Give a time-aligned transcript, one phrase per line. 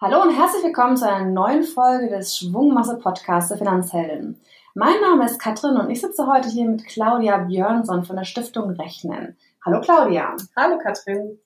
[0.00, 4.40] Hallo und herzlich willkommen zu einer neuen Folge des Schwungmasse Podcasts der Finanzheldin.
[4.74, 8.70] Mein Name ist Katrin und ich sitze heute hier mit Claudia Björnson von der Stiftung
[8.70, 9.36] Rechnen.
[9.64, 10.34] Hallo Claudia.
[10.56, 11.38] Hallo Katrin.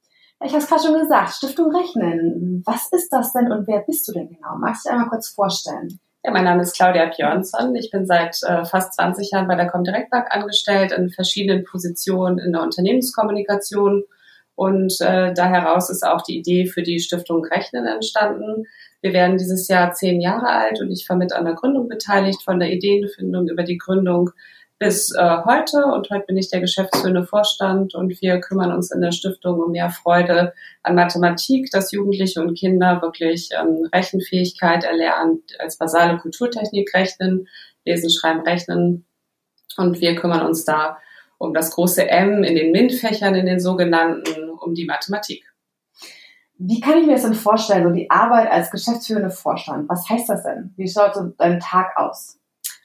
[0.44, 2.62] Ich habe es gerade schon gesagt, Stiftung Rechnen.
[2.64, 4.56] Was ist das denn und wer bist du denn genau?
[4.58, 5.98] Magst du dich einmal kurz vorstellen?
[6.22, 7.74] Ja, mein Name ist Claudia Björnsson.
[7.76, 12.38] Ich bin seit äh, fast 20 Jahren bei der Comdirect Bank angestellt in verschiedenen Positionen
[12.38, 14.04] in der Unternehmenskommunikation.
[14.54, 18.66] Und äh, da heraus ist auch die Idee für die Stiftung Rechnen entstanden.
[19.00, 22.42] Wir werden dieses Jahr zehn Jahre alt und ich war mit an der Gründung beteiligt,
[22.42, 24.30] von der Ideenfindung über die Gründung
[24.80, 25.84] bis äh, heute.
[25.84, 29.72] Und heute bin ich der geschäftsführende Vorstand und wir kümmern uns in der Stiftung um
[29.72, 36.92] mehr Freude an Mathematik, dass Jugendliche und Kinder wirklich ähm, Rechenfähigkeit erlernen, als basale Kulturtechnik
[36.94, 37.46] rechnen,
[37.84, 39.04] lesen, schreiben, rechnen.
[39.76, 40.96] Und wir kümmern uns da
[41.36, 45.44] um das große M in den MINT-Fächern, in den sogenannten, um die Mathematik.
[46.56, 49.88] Wie kann ich mir das denn vorstellen, so die Arbeit als geschäftsführende Vorstand?
[49.90, 50.72] Was heißt das denn?
[50.76, 52.39] Wie schaut so dein Tag aus?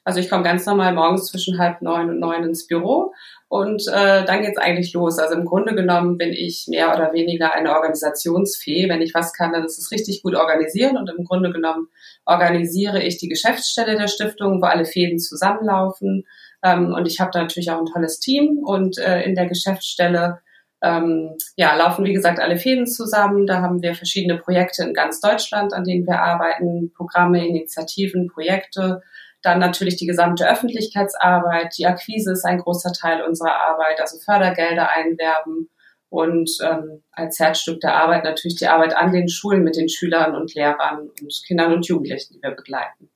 [0.05, 3.11] Also ich komme ganz normal morgens zwischen halb neun und neun ins Büro
[3.47, 5.17] und äh, dann geht's eigentlich los.
[5.17, 8.87] Also im Grunde genommen bin ich mehr oder weniger eine Organisationsfee.
[8.87, 11.87] Wenn ich was kann, dann ist es richtig gut organisieren und im Grunde genommen
[12.23, 16.25] organisiere ich die Geschäftsstelle der Stiftung, wo alle Fäden zusammenlaufen.
[16.63, 20.39] Ähm, und ich habe da natürlich auch ein tolles Team und äh, in der Geschäftsstelle
[20.83, 23.47] ähm, ja, laufen, wie gesagt, alle Fäden zusammen.
[23.47, 29.01] Da haben wir verschiedene Projekte in ganz Deutschland, an denen wir arbeiten, Programme, Initiativen, Projekte.
[29.45, 31.75] Dann natürlich die gesamte Öffentlichkeitsarbeit.
[31.77, 35.69] Die Akquise ist ein großer Teil unserer Arbeit, also Fördergelder einwerben.
[36.09, 40.35] Und ähm, als Herzstück der Arbeit natürlich die Arbeit an den Schulen mit den Schülern
[40.35, 43.11] und Lehrern und Kindern und Jugendlichen, die wir begleiten.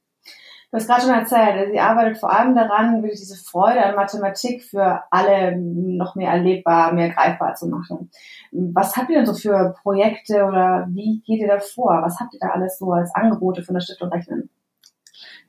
[0.71, 4.63] Du hast gerade schon erzählt, sie arbeitet vor allem daran, wirklich diese Freude an Mathematik
[4.63, 8.11] für alle noch mehr erlebbar, mehr greifbar zu machen.
[8.51, 12.03] Was habt ihr denn so für Projekte oder wie geht ihr da vor?
[12.03, 14.51] Was habt ihr da alles so als Angebote von der Stiftung Rechnen?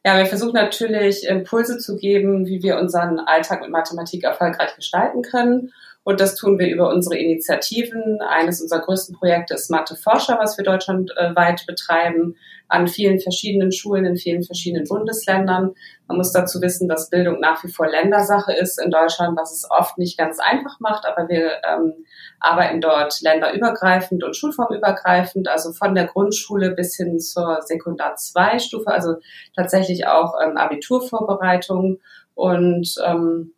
[0.05, 5.21] Ja, wir versuchen natürlich Impulse zu geben, wie wir unseren Alltag mit Mathematik erfolgreich gestalten
[5.23, 5.73] können.
[6.03, 8.21] Und das tun wir über unsere Initiativen.
[8.23, 12.37] Eines unserer größten Projekte ist Mathe Forscher, was wir deutschlandweit betreiben,
[12.69, 15.75] an vielen verschiedenen Schulen in vielen verschiedenen Bundesländern.
[16.07, 19.69] Man muss dazu wissen, dass Bildung nach wie vor Ländersache ist in Deutschland, was es
[19.71, 21.93] oft nicht ganz einfach macht, aber wir ähm,
[22.39, 28.91] arbeiten dort länderübergreifend und schulformübergreifend, also von der Grundschule bis hin zur Sekundar 2 Stufe,
[28.91, 29.17] also
[29.55, 31.99] tatsächlich auch ähm, Abiturvorbereitung
[32.35, 33.53] und ähm,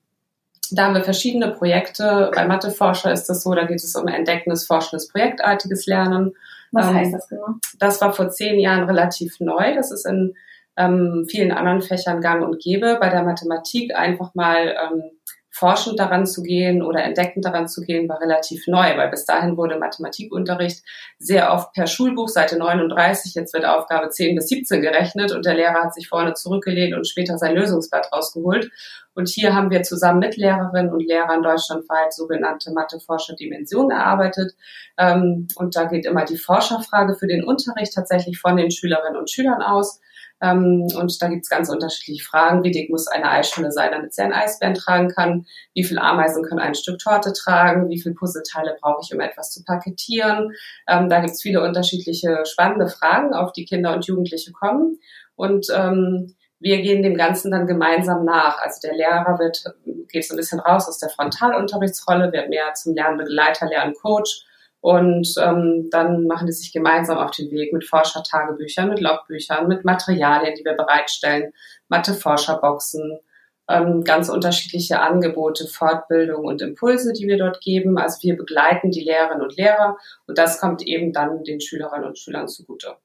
[0.74, 2.30] da haben wir verschiedene Projekte.
[2.34, 6.34] Bei Matheforscher ist das so, da geht es um entdeckendes, forschendes, projektartiges Lernen.
[6.72, 7.54] Was ähm, heißt das genau?
[7.78, 9.74] Das war vor zehn Jahren relativ neu.
[9.74, 10.34] Das ist in
[10.76, 12.98] ähm, vielen anderen Fächern gang und gäbe.
[13.00, 15.02] Bei der Mathematik einfach mal ähm,
[15.52, 19.56] forschend daran zu gehen oder entdeckend daran zu gehen, war relativ neu, weil bis dahin
[19.58, 20.82] wurde Mathematikunterricht
[21.18, 25.54] sehr oft per Schulbuch, Seite 39, jetzt wird Aufgabe 10 bis 17 gerechnet und der
[25.54, 28.70] Lehrer hat sich vorne zurückgelehnt und später sein Lösungsblatt rausgeholt.
[29.14, 34.54] Und hier haben wir zusammen mit Lehrerinnen und Lehrern deutschlandweit sogenannte Mathe-Forscher-Dimensionen erarbeitet.
[34.96, 39.30] Ähm, und da geht immer die Forscherfrage für den Unterricht tatsächlich von den Schülerinnen und
[39.30, 40.00] Schülern aus.
[40.42, 42.64] Ähm, und da gibt's ganz unterschiedliche Fragen.
[42.64, 45.46] Wie dick muss eine Eisscholle sein, damit sie ein Eisbären tragen kann?
[45.72, 47.88] Wie viel Ameisen können ein Stück Torte tragen?
[47.88, 50.52] Wie viel Puzzleteile brauche ich, um etwas zu paketieren?
[50.88, 54.98] Ähm, da gibt's viele unterschiedliche spannende Fragen, auf die Kinder und Jugendliche kommen.
[55.36, 58.58] Und ähm, wir gehen dem Ganzen dann gemeinsam nach.
[58.58, 59.64] Also der Lehrer wird,
[60.08, 64.44] geht so ein bisschen raus aus der Frontalunterrichtsrolle, wird mehr zum Lernbegleiter, Lerncoach
[64.82, 69.84] und ähm, dann machen die sich gemeinsam auf den Weg mit Forschertagebüchern, mit Logbüchern, mit
[69.84, 71.52] Materialien, die wir bereitstellen,
[71.88, 73.20] Mathe-Forscherboxen,
[73.68, 77.96] ähm, ganz unterschiedliche Angebote, Fortbildung und Impulse, die wir dort geben.
[77.96, 82.18] Also wir begleiten die Lehrerinnen und Lehrer und das kommt eben dann den Schülerinnen und
[82.18, 82.96] Schülern zugute.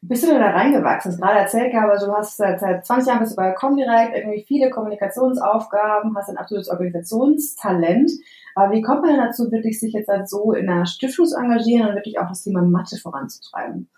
[0.00, 1.10] Bist du denn da reingewachsen?
[1.10, 4.14] Du hast gerade erzählt also du hast seit, seit 20 Jahren bist du bei Comdirect,
[4.14, 8.12] irgendwie viele Kommunikationsaufgaben, hast ein absolutes Organisationstalent.
[8.54, 11.88] Aber wie kommt man dazu, wirklich sich jetzt halt so in einer Stiftung zu engagieren
[11.88, 13.88] und wirklich auch das Thema Mathe voranzutreiben?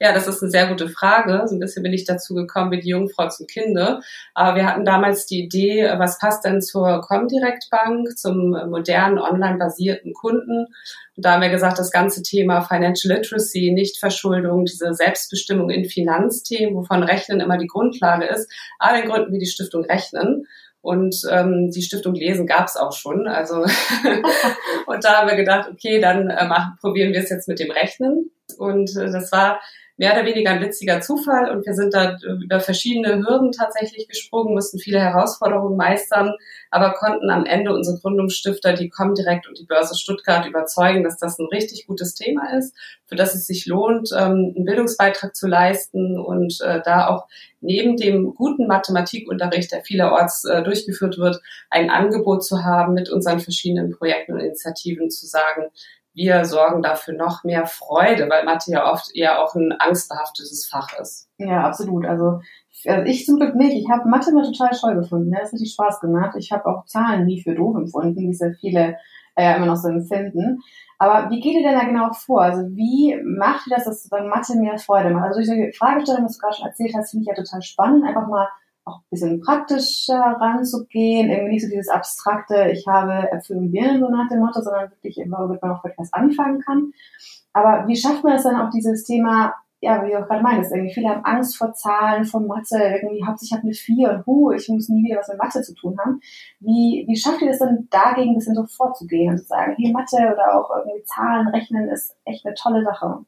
[0.00, 1.42] Ja, das ist eine sehr gute Frage.
[1.46, 4.00] So ein bisschen bin ich dazu gekommen wie die Jungfrau zum Kinde.
[4.34, 10.14] Aber wir hatten damals die Idee, was passt denn zur Comdirect Bank, zum modernen, online-basierten
[10.14, 10.66] Kunden?
[11.16, 16.74] Und da haben wir gesagt, das ganze Thema Financial Literacy, Nichtverschuldung, diese Selbstbestimmung in Finanzthemen,
[16.74, 20.46] wovon Rechnen immer die Grundlage ist, alle Gründen, wie die Stiftung rechnen.
[20.86, 23.26] Und ähm, die Stiftung Lesen gab es auch schon.
[23.26, 23.56] Also
[24.86, 27.72] und da haben wir gedacht, okay, dann äh, machen, probieren wir es jetzt mit dem
[27.72, 28.30] Rechnen.
[28.56, 29.60] Und äh, das war
[29.96, 31.50] mehr oder weniger ein witziger Zufall.
[31.50, 36.34] Und wir sind da über verschiedene Hürden tatsächlich gesprungen, mussten viele Herausforderungen meistern,
[36.70, 41.38] aber konnten am Ende unsere Gründungsstifter, die Comdirect und die Börse Stuttgart überzeugen, dass das
[41.38, 42.74] ein richtig gutes Thema ist,
[43.06, 47.26] für das es sich lohnt, ähm, einen Bildungsbeitrag zu leisten und äh, da auch
[47.60, 51.40] neben dem guten Mathematikunterricht, der vielerorts äh, durchgeführt wird,
[51.70, 55.66] ein Angebot zu haben, mit unseren verschiedenen Projekten und Initiativen zu sagen,
[56.16, 60.98] wir sorgen dafür noch mehr Freude, weil Mathe ja oft eher auch ein angstbehaftetes Fach
[60.98, 61.28] ist.
[61.36, 62.06] Ja, absolut.
[62.06, 62.40] Also,
[62.86, 63.76] also ich zum Glück nicht.
[63.76, 65.30] Ich habe Mathe immer total scheu gefunden.
[65.30, 66.34] Ja, das hat richtig Spaß gemacht.
[66.38, 68.96] Ich habe auch Zahlen nie für doof empfunden, wie sehr viele
[69.36, 70.60] äh, immer noch so empfinden.
[70.98, 72.40] Aber wie geht ihr denn da genau vor?
[72.40, 75.26] Also wie macht ihr das, dass sozusagen Mathe mehr Freude macht?
[75.26, 78.06] Also diese Fragestellung, was du gerade schon erzählt hast, finde ich ja total spannend.
[78.06, 78.48] Einfach mal
[78.86, 84.00] auch ein bisschen praktischer ranzugehen, irgendwie nicht so dieses abstrakte, ich habe Äpfel und Birnen
[84.00, 86.92] so nach dem Motto, sondern wirklich immer, womit man auch etwas anfangen kann.
[87.52, 90.72] Aber wie schafft man es dann auch dieses Thema, ja, wie du auch gerade meinst,
[90.72, 94.52] irgendwie viele haben Angst vor Zahlen, vor Mathe, irgendwie hauptsächlich hat eine vier und hu,
[94.52, 96.20] ich muss nie wieder was mit Mathe zu tun haben.
[96.60, 99.92] Wie, wie schafft ihr das dann dagegen ein bisschen so vorzugehen und zu sagen, hier
[99.92, 103.24] Mathe oder auch irgendwie Zahlen rechnen ist echt eine tolle Sache?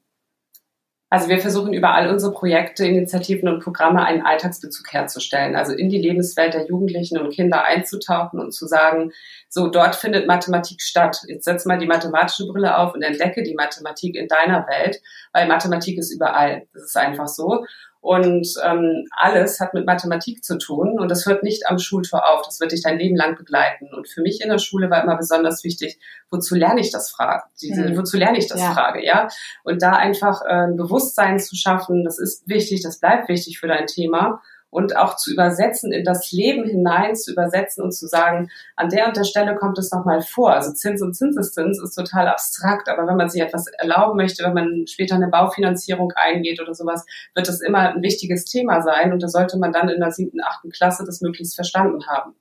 [1.11, 5.89] Also wir versuchen über all unsere Projekte, Initiativen und Programme einen Alltagsbezug herzustellen, also in
[5.89, 9.13] die Lebenswelt der Jugendlichen und Kinder einzutauchen und zu sagen,
[9.49, 11.23] so dort findet Mathematik statt.
[11.27, 15.01] Jetzt setz mal die mathematische Brille auf und entdecke die Mathematik in deiner Welt,
[15.33, 16.67] weil Mathematik ist überall.
[16.75, 17.65] Das ist einfach so.
[18.01, 22.43] Und ähm, alles hat mit Mathematik zu tun und das hört nicht am Schultor auf.
[22.43, 23.93] Das wird dich dein Leben lang begleiten.
[23.93, 25.99] Und für mich in der Schule war immer besonders wichtig,
[26.31, 27.43] wozu lerne ich das Frage?
[27.61, 27.99] Diese, mhm.
[27.99, 28.73] Wozu lerne ich das ja.
[28.73, 29.29] Frage, ja?
[29.65, 33.67] Und da einfach äh, ein Bewusstsein zu schaffen, das ist wichtig, das bleibt wichtig für
[33.67, 38.51] dein Thema und auch zu übersetzen, in das Leben hinein zu übersetzen und zu sagen,
[38.77, 40.53] an der und der Stelle kommt es nochmal vor.
[40.53, 44.55] Also Zins und Zinseszins ist total abstrakt, aber wenn man sich etwas erlauben möchte, wenn
[44.55, 49.23] man später eine Baufinanzierung eingeht oder sowas, wird das immer ein wichtiges Thema sein und
[49.23, 52.35] da sollte man dann in der siebten, achten Klasse das möglichst verstanden haben.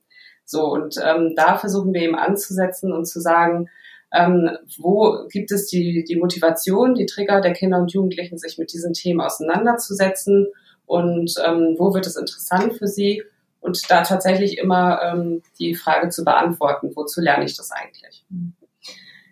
[0.44, 3.68] So, und ähm, da versuchen wir eben anzusetzen und zu sagen,
[4.12, 8.72] ähm, wo gibt es die, die Motivation, die Trigger der Kinder und Jugendlichen, sich mit
[8.72, 10.48] diesen Themen auseinanderzusetzen
[10.88, 13.22] und ähm, wo wird es interessant für sie
[13.60, 18.24] und da tatsächlich immer ähm, die Frage zu beantworten, wozu lerne ich das eigentlich?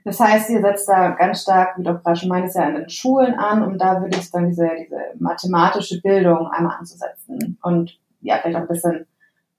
[0.04, 2.14] Das heißt, ihr setzt da ganz stark, wie Dr.
[2.14, 6.46] schon meint, ja in den Schulen an, um da wirklich dann diese, diese mathematische Bildung
[6.46, 9.06] einmal anzusetzen und ja, vielleicht auch ein bisschen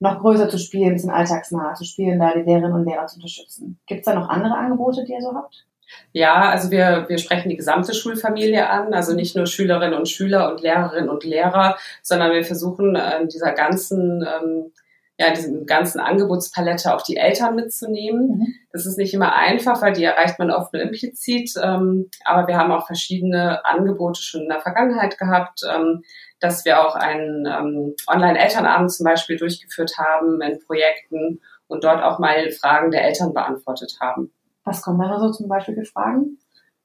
[0.00, 3.16] noch größer zu spielen, ein bisschen alltagsnah zu spielen, da die Lehrerinnen und Lehrer zu
[3.16, 3.78] unterstützen.
[3.86, 5.66] Gibt es da noch andere Angebote, die ihr so habt?
[6.12, 10.50] Ja, also wir, wir sprechen die gesamte Schulfamilie an, also nicht nur Schülerinnen und Schüler
[10.50, 14.72] und Lehrerinnen und Lehrer, sondern wir versuchen äh, dieser ganzen ähm,
[15.20, 18.38] ja, diesen ganzen Angebotspalette auch die Eltern mitzunehmen.
[18.38, 18.54] Mhm.
[18.72, 21.54] Das ist nicht immer einfach, weil die erreicht man oft nur implizit.
[21.60, 26.04] Ähm, aber wir haben auch verschiedene Angebote schon in der Vergangenheit gehabt, ähm,
[26.38, 32.20] dass wir auch einen ähm, Online-Elternabend zum Beispiel durchgeführt haben in Projekten und dort auch
[32.20, 34.32] mal Fragen der Eltern beantwortet haben.
[34.68, 36.38] Was kommen da so zum Beispiel für Fragen?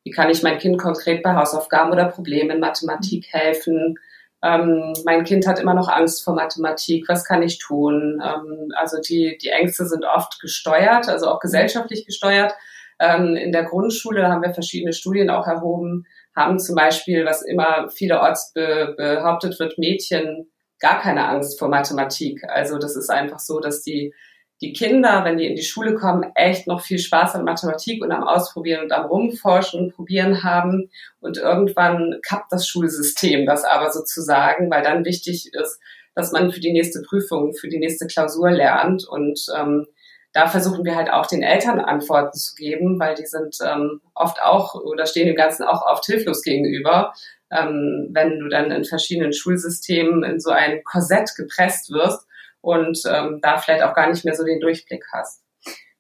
[0.04, 4.00] Wie kann ich mein Kind konkret bei Hausaufgaben oder Problemen in Mathematik helfen?
[4.42, 7.08] Ähm, mein Kind hat immer noch Angst vor Mathematik.
[7.08, 8.22] Was kann ich tun?
[8.24, 12.54] Ähm, also die, die Ängste sind oft gesteuert, also auch gesellschaftlich gesteuert.
[13.00, 17.90] Ähm, in der Grundschule haben wir verschiedene Studien auch erhoben, haben zum Beispiel, was immer
[17.90, 20.50] vielerorts be behauptet wird, Mädchen
[20.80, 22.44] gar keine Angst vor Mathematik.
[22.50, 24.14] Also das ist einfach so, dass die
[24.64, 28.14] die Kinder, wenn die in die Schule kommen, echt noch viel Spaß an Mathematik und
[28.14, 30.90] am Ausprobieren und am Rumforschen und Probieren haben.
[31.20, 35.80] Und irgendwann kappt das Schulsystem das aber sozusagen, weil dann wichtig ist,
[36.16, 39.06] dass man für die nächste Prüfung, für die nächste Klausur lernt.
[39.06, 39.86] Und ähm,
[40.32, 44.42] da versuchen wir halt auch den Eltern Antworten zu geben, weil die sind ähm, oft
[44.42, 47.14] auch oder stehen dem Ganzen auch oft hilflos gegenüber.
[47.52, 52.26] Ähm, wenn du dann in verschiedenen Schulsystemen in so ein Korsett gepresst wirst
[52.64, 55.44] und ähm, da vielleicht auch gar nicht mehr so den Durchblick hast.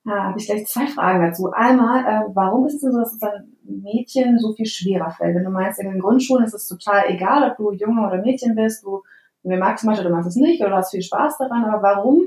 [0.06, 1.52] Ja, habe ich gleich zwei Fragen dazu.
[1.52, 5.36] Einmal, äh, warum ist es denn so, dass es dann Mädchen so viel schwerer fällt?
[5.36, 8.56] Wenn du meinst, in den Grundschulen ist es total egal, ob du Junge oder Mädchen
[8.56, 9.04] bist, du,
[9.44, 12.22] du magst Mathe oder magst es nicht oder hast viel Spaß daran, aber warum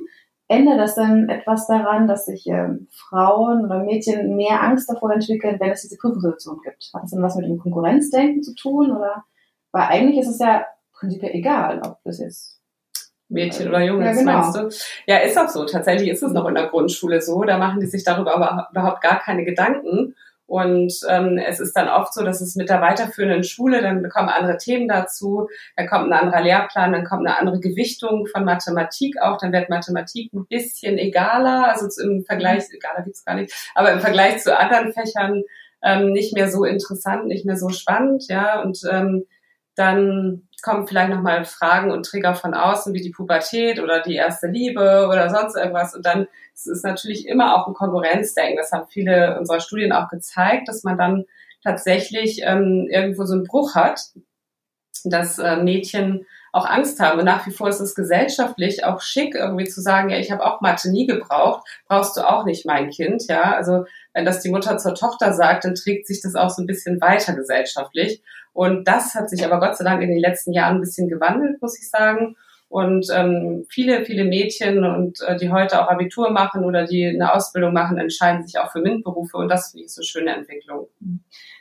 [0.48, 5.58] ändert das dann etwas daran, dass sich ähm, Frauen oder Mädchen mehr Angst davor entwickeln,
[5.60, 6.90] wenn es diese Prüfungssituation gibt?
[6.92, 9.24] Hat das dann was mit dem Konkurrenzdenken zu tun oder?
[9.72, 12.55] Weil eigentlich ist es ja prinzipiell egal, ob das jetzt
[13.28, 14.32] Mädchen oder Junge, ja, genau.
[14.32, 14.68] meinst du?
[15.06, 15.64] Ja, ist auch so.
[15.64, 17.42] Tatsächlich ist es noch in der Grundschule so.
[17.42, 20.14] Da machen die sich darüber aber überhaupt gar keine Gedanken.
[20.46, 24.28] Und ähm, es ist dann oft so, dass es mit der weiterführenden Schule, dann kommen
[24.28, 29.20] andere Themen dazu, dann kommt ein anderer Lehrplan, dann kommt eine andere Gewichtung von Mathematik
[29.20, 32.76] auch, dann wird Mathematik ein bisschen egaler, also im Vergleich, mhm.
[32.76, 35.42] egaler gibt's gar nicht, aber im Vergleich zu anderen Fächern
[35.82, 39.24] ähm, nicht mehr so interessant, nicht mehr so spannend, ja, und ähm,
[39.76, 44.48] Dann kommen vielleicht nochmal Fragen und Trigger von außen, wie die Pubertät oder die erste
[44.48, 45.94] Liebe oder sonst irgendwas.
[45.94, 48.56] Und dann ist es natürlich immer auch ein Konkurrenzdenken.
[48.56, 51.24] Das haben viele unserer Studien auch gezeigt, dass man dann
[51.62, 54.00] tatsächlich ähm, irgendwo so einen Bruch hat,
[55.04, 56.26] dass äh, Mädchen
[56.56, 57.18] auch Angst haben.
[57.18, 60.44] Und nach wie vor ist es gesellschaftlich auch schick, irgendwie zu sagen, ja, ich habe
[60.44, 63.24] auch Mathe nie gebraucht, brauchst du auch nicht, mein Kind.
[63.28, 63.84] Ja, also
[64.14, 67.00] wenn das die Mutter zur Tochter sagt, dann trägt sich das auch so ein bisschen
[67.00, 68.22] weiter gesellschaftlich.
[68.54, 71.60] Und das hat sich aber Gott sei Dank in den letzten Jahren ein bisschen gewandelt,
[71.60, 72.36] muss ich sagen.
[72.68, 77.32] Und ähm, viele, viele Mädchen und äh, die heute auch Abitur machen oder die eine
[77.32, 80.88] Ausbildung machen, entscheiden sich auch für MINT-Berufe und das finde ich so eine schöne Entwicklung.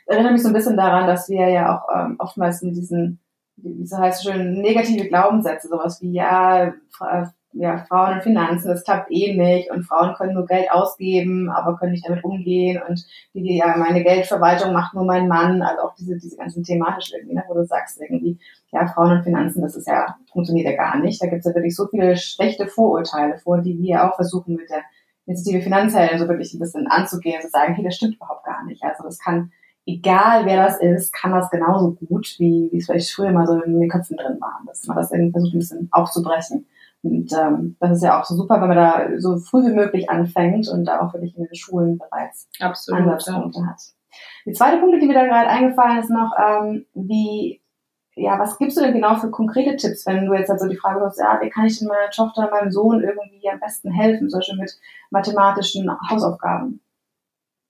[0.06, 3.20] Das erinnert mich so ein bisschen daran, dass wir ja auch ähm, oftmals in diesen,
[3.56, 6.72] wie so heißt es schön, negative Glaubenssätze, sowas wie ja,
[7.58, 11.78] ja, Frauen und Finanzen, das klappt eh nicht und Frauen können nur Geld ausgeben, aber
[11.78, 15.94] können nicht damit umgehen und die, ja, meine Geldverwaltung macht nur mein Mann, also auch
[15.94, 18.38] diese, diese ganzen thematischen irgendwie, ne, wo du sagst irgendwie,
[18.72, 21.22] ja, Frauen und Finanzen, das ist ja, funktioniert ja gar nicht.
[21.22, 24.68] Da gibt es ja wirklich so viele schlechte Vorurteile vor, die wir auch versuchen mit
[24.68, 24.82] der
[25.26, 28.64] Initiative Finanzhelden so wirklich ein bisschen anzugehen und zu sagen, hey, das stimmt überhaupt gar
[28.64, 28.82] nicht.
[28.84, 29.50] Also das kann,
[29.86, 33.60] egal wer das ist, kann das genauso gut, wie, wie es vielleicht früher mal so
[33.62, 34.60] in den Köpfen drin war.
[34.66, 36.66] Dass man das irgendwie versucht, ein bisschen aufzubrechen.
[37.02, 40.10] Und ähm, das ist ja auch so super, wenn man da so früh wie möglich
[40.10, 43.66] anfängt und da auch wirklich in den Schulen bereits Absolut, Ansatzpunkte ja.
[43.66, 43.80] hat.
[44.44, 47.60] Die zweite Punkte, die mir da gerade eingefallen ist noch, ähm, wie,
[48.16, 51.00] ja, was gibst du denn genau für konkrete Tipps, wenn du jetzt also die Frage
[51.04, 54.40] hast, ja, wie kann ich denn meiner Tochter, meinem Sohn irgendwie am besten helfen, zum
[54.40, 54.78] Beispiel mit
[55.10, 56.80] mathematischen Hausaufgaben?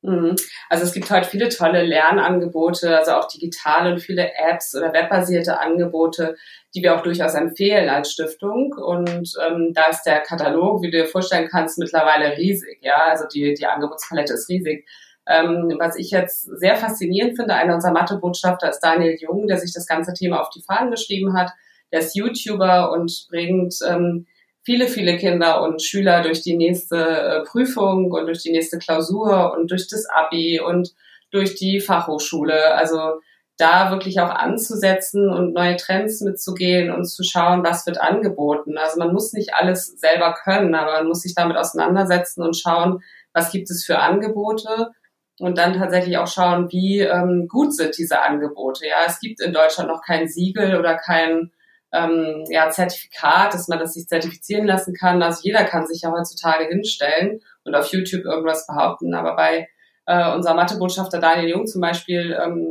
[0.02, 0.36] Mhm.
[0.68, 5.58] Also es gibt heute viele tolle Lernangebote, also auch digitale und viele Apps oder webbasierte
[5.58, 6.36] Angebote,
[6.74, 8.72] die wir auch durchaus empfehlen als Stiftung.
[8.74, 12.78] Und ähm, da ist der Katalog, wie du dir vorstellen kannst, mittlerweile riesig.
[12.82, 14.86] Ja, also die, die Angebotspalette ist riesig.
[15.28, 19.72] Ähm, was ich jetzt sehr faszinierend finde, einer unserer Mathebotschafter ist Daniel Jung, der sich
[19.72, 21.50] das ganze Thema auf die Fahnen geschrieben hat.
[21.92, 24.26] Der ist YouTuber und bringt ähm,
[24.66, 29.54] viele, viele Kinder und Schüler durch die nächste äh, Prüfung und durch die nächste Klausur
[29.56, 30.92] und durch das Abi und
[31.30, 32.74] durch die Fachhochschule.
[32.74, 33.20] Also
[33.58, 38.76] da wirklich auch anzusetzen und neue Trends mitzugehen und zu schauen, was wird angeboten.
[38.76, 43.02] Also man muss nicht alles selber können, aber man muss sich damit auseinandersetzen und schauen,
[43.32, 44.90] was gibt es für Angebote
[45.38, 48.84] und dann tatsächlich auch schauen, wie ähm, gut sind diese Angebote.
[48.84, 51.52] Ja, es gibt in Deutschland noch kein Siegel oder kein
[51.92, 55.22] ähm, ja, Zertifikat, dass man das sich zertifizieren lassen kann.
[55.22, 59.14] Also jeder kann sich ja heutzutage hinstellen und auf YouTube irgendwas behaupten.
[59.14, 59.68] Aber bei
[60.06, 62.70] äh, unser Mathebotschafter Daniel Jung zum Beispiel, ähm,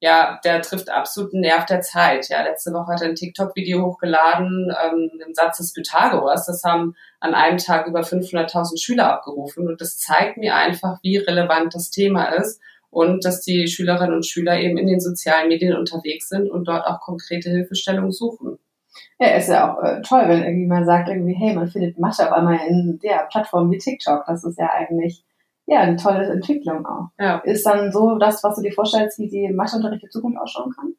[0.00, 2.28] ja, der trifft absolut einen Nerv der Zeit.
[2.28, 6.46] Ja, letzte Woche hat er ein TikTok-Video hochgeladen, ähm, den Satz des Pythagoras.
[6.46, 9.66] Das haben an einem Tag über 500.000 Schüler abgerufen.
[9.66, 12.60] Und das zeigt mir einfach, wie relevant das Thema ist
[12.94, 16.86] und dass die Schülerinnen und Schüler eben in den sozialen Medien unterwegs sind und dort
[16.86, 18.58] auch konkrete Hilfestellungen suchen.
[19.18, 22.24] Ja, ist ja auch äh, toll, wenn irgendwie man sagt irgendwie, hey, man findet Mathe
[22.24, 24.24] auf einmal in der Plattform wie TikTok.
[24.26, 25.24] Das ist ja eigentlich
[25.66, 27.08] ja eine tolle Entwicklung auch.
[27.18, 27.38] Ja.
[27.38, 30.94] Ist dann so das, was du dir vorstellst, wie die Matheunterricht in Zukunft ausschauen kann?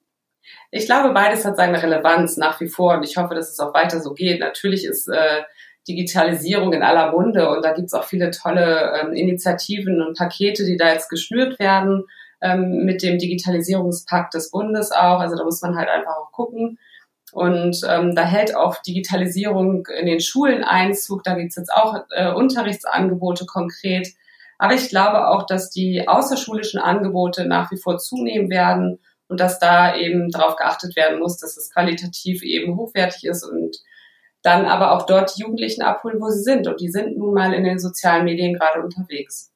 [0.71, 3.73] Ich glaube, beides hat seine Relevanz nach wie vor und ich hoffe, dass es auch
[3.73, 4.41] weiter so geht.
[4.41, 5.43] Natürlich ist äh,
[5.87, 10.77] Digitalisierung in aller Munde und da gibt's auch viele tolle ähm, Initiativen und Pakete, die
[10.77, 12.05] da jetzt geschnürt werden
[12.41, 15.19] ähm, mit dem Digitalisierungspakt des Bundes auch.
[15.19, 16.79] Also da muss man halt einfach auch gucken.
[17.31, 21.23] Und ähm, da hält auch Digitalisierung in den Schulen Einzug.
[21.23, 24.07] Da gibt's jetzt auch äh, Unterrichtsangebote konkret.
[24.57, 29.59] Aber ich glaube auch, dass die außerschulischen Angebote nach wie vor zunehmen werden und dass
[29.59, 33.75] da eben darauf geachtet werden muss, dass es qualitativ eben hochwertig ist und
[34.45, 36.67] dann aber auch dort die Jugendlichen abholen, wo sie sind.
[36.67, 39.51] Und die sind nun mal in den sozialen Medien gerade unterwegs.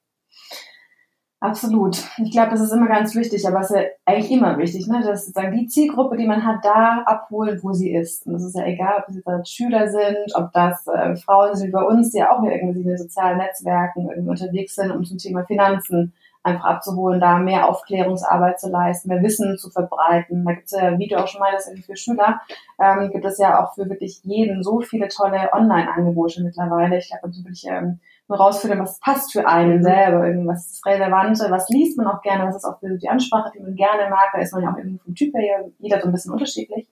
[1.42, 1.98] Absolut.
[2.18, 5.02] Ich glaube, das ist immer ganz wichtig, aber es ist ja eigentlich immer wichtig, ne?
[5.02, 8.28] dass sozusagen die Zielgruppe, die man hat, da abholen, wo sie ist.
[8.28, 11.72] Und es ist ja egal, ob das Schüler sind, ob das äh, Frauen sind wie
[11.72, 15.18] bei uns, die ja auch irgendwie in den sozialen Netzwerken irgendwie unterwegs sind, um zum
[15.18, 20.46] Thema Finanzen einfach abzuholen, da mehr Aufklärungsarbeit zu leisten, mehr Wissen zu verbreiten.
[20.46, 22.42] Da gibt es ja, wie du auch schon meintest, für Schüler,
[22.80, 26.98] ähm, gibt es ja auch für wirklich jeden so viele tolle Online-Angebote mittlerweile.
[26.98, 31.70] Ich glaube, man wirklich ähm, nur rausfinden, was passt für einen selber, irgendwas ist was
[31.70, 34.40] liest man auch gerne, was ist auch für die Ansprache, die man gerne mag, da
[34.40, 36.88] ist man ja auch irgendwie vom Typ her jeder so ein bisschen unterschiedlich.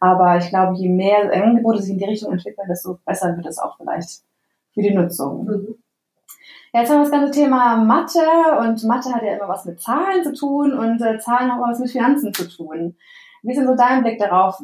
[0.00, 3.58] Aber ich glaube, je mehr Angebote sich in die Richtung entwickeln, desto besser wird es
[3.58, 4.22] auch vielleicht
[4.74, 5.44] für die Nutzung.
[5.44, 5.74] Mhm.
[6.72, 8.20] Jetzt haben wir das ganze Thema Mathe
[8.60, 11.78] und Mathe hat ja immer was mit Zahlen zu tun und äh, Zahlen auch was
[11.78, 12.96] mit Finanzen zu tun.
[13.42, 14.58] Wie ist denn so dein Blick darauf?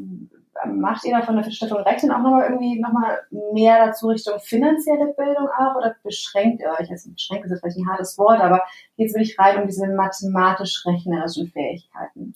[0.66, 3.20] Macht ihr da von der Stiftung Rechnen auch nochmal irgendwie nochmal
[3.52, 6.90] mehr dazu Richtung finanzielle Bildung auch oder beschränkt ihr euch?
[6.90, 8.62] Also beschränkt ist vielleicht ein hartes Wort, aber
[8.96, 12.32] geht es wirklich rein um diese mathematisch-rechnerischen Fähigkeiten?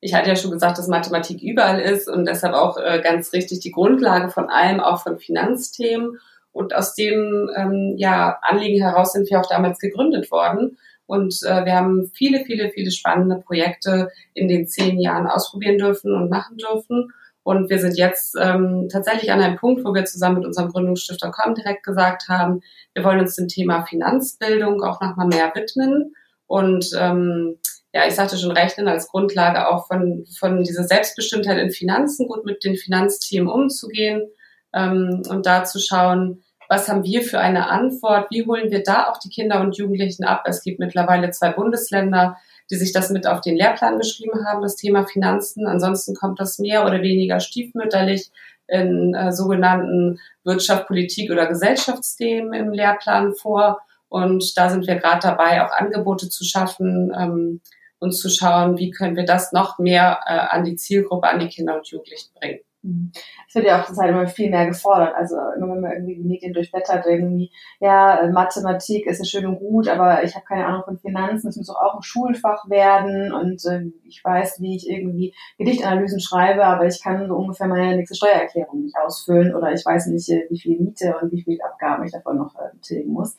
[0.00, 3.60] ich hatte ja schon gesagt, dass Mathematik überall ist und deshalb auch äh, ganz richtig
[3.60, 6.18] die Grundlage von allem, auch von Finanzthemen.
[6.52, 10.78] Und aus dem ähm, ja, Anliegen heraus sind wir auch damals gegründet worden.
[11.06, 16.14] Und äh, wir haben viele, viele, viele spannende Projekte in den zehn Jahren ausprobieren dürfen
[16.14, 17.12] und machen dürfen.
[17.42, 21.30] Und wir sind jetzt ähm, tatsächlich an einem Punkt, wo wir zusammen mit unserem Gründungsstifter
[21.30, 22.60] Com direkt gesagt haben,
[22.92, 26.14] wir wollen uns dem Thema Finanzbildung auch nochmal mehr widmen.
[26.46, 27.56] Und ähm,
[27.94, 32.44] ja, ich sagte schon, rechnen als Grundlage auch von, von dieser Selbstbestimmtheit in Finanzen, gut
[32.44, 34.28] mit den Finanzthemen umzugehen
[34.74, 39.08] ähm, und da zu schauen, was haben wir für eine Antwort, wie holen wir da
[39.08, 40.42] auch die Kinder und Jugendlichen ab.
[40.44, 42.36] Es gibt mittlerweile zwei Bundesländer,
[42.70, 45.66] die sich das mit auf den Lehrplan geschrieben haben, das Thema Finanzen.
[45.66, 48.30] Ansonsten kommt das mehr oder weniger stiefmütterlich
[48.66, 53.80] in äh, sogenannten Wirtschaft, Politik oder Gesellschaftsthemen im Lehrplan vor.
[54.10, 57.60] Und da sind wir gerade dabei, auch Angebote zu schaffen ähm,
[57.98, 61.48] und zu schauen, wie können wir das noch mehr äh, an die Zielgruppe, an die
[61.48, 62.60] Kinder und Jugendlichen bringen.
[62.82, 63.10] Mhm.
[63.48, 65.14] Es wird ja auch zurzeit immer viel mehr gefordert.
[65.14, 69.58] Also immer wenn man irgendwie die Medien durchblättert, irgendwie, ja, Mathematik ist ja schön und
[69.58, 73.32] gut, aber ich habe keine Ahnung von Finanzen, es muss doch auch ein Schulfach werden
[73.32, 77.96] und äh, ich weiß, wie ich irgendwie Gedichtanalysen schreibe, aber ich kann so ungefähr meine
[77.96, 81.60] nächste Steuererklärung nicht ausfüllen oder ich weiß nicht, äh, wie viel Miete und wie viel
[81.60, 83.36] Abgaben ich davon noch äh, tilgen muss.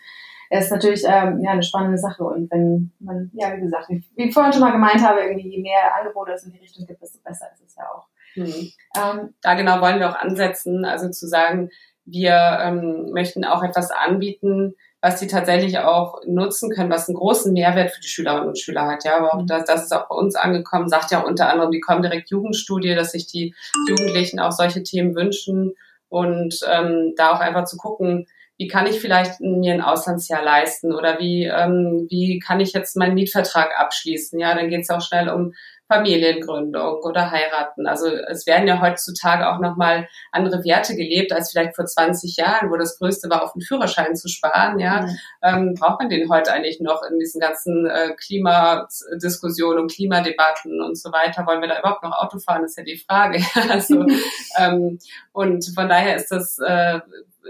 [0.52, 4.04] Es ist natürlich ähm, ja, eine spannende Sache und wenn man, ja, wie gesagt, wie,
[4.16, 6.88] wie ich vorhin schon mal gemeint habe, irgendwie je mehr Angebote es in die Richtung
[6.88, 8.09] gibt, desto besser ist es ja auch.
[8.36, 8.72] Mhm.
[8.98, 11.70] Ähm, da genau wollen wir auch ansetzen, also zu sagen,
[12.06, 17.54] wir ähm, möchten auch etwas anbieten, was sie tatsächlich auch nutzen können, was einen großen
[17.54, 19.06] Mehrwert für die Schülerinnen und Schüler hat.
[19.06, 19.48] Ja, aber auch mhm.
[19.48, 23.12] das, das ist auch bei uns angekommen, sagt ja unter anderem die Comdirect Jugendstudie, dass
[23.12, 23.56] sich die
[23.88, 25.74] Jugendlichen auch solche Themen wünschen
[26.10, 30.94] und ähm, da auch einfach zu gucken, wie kann ich vielleicht mir ein Auslandsjahr leisten
[30.94, 34.38] oder wie, ähm, wie kann ich jetzt meinen Mietvertrag abschließen?
[34.38, 35.54] Ja, dann geht es auch schnell um
[35.92, 37.88] Familiengründung oder heiraten.
[37.88, 42.70] Also es werden ja heutzutage auch nochmal andere Werte gelebt als vielleicht vor 20 Jahren,
[42.70, 44.80] wo das Größte war, auf den Führerschein zu sparen.
[44.80, 45.18] Ja, mhm.
[45.42, 50.96] ähm, braucht man den heute eigentlich noch in diesen ganzen äh, Klimadiskussionen und Klimadebatten und
[50.96, 51.48] so weiter?
[51.48, 52.64] Wollen wir da überhaupt noch Auto fahren?
[52.64, 53.44] ist ja die Frage.
[53.70, 54.06] also,
[54.60, 55.00] ähm,
[55.34, 57.00] und von daher ist das äh,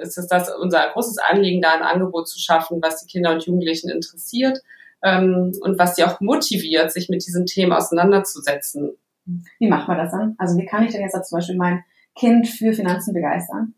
[0.02, 3.46] ist es das unser großes Anliegen, da ein Angebot zu schaffen, was die Kinder und
[3.46, 4.60] Jugendlichen interessiert
[5.04, 8.98] ähm, und was sie auch motiviert, sich mit diesen Themen auseinanderzusetzen.
[9.60, 10.36] Wie macht man das dann?
[10.38, 11.84] Also wie kann ich denn jetzt zum Beispiel mein
[12.16, 13.76] Kind für Finanzen begeistern?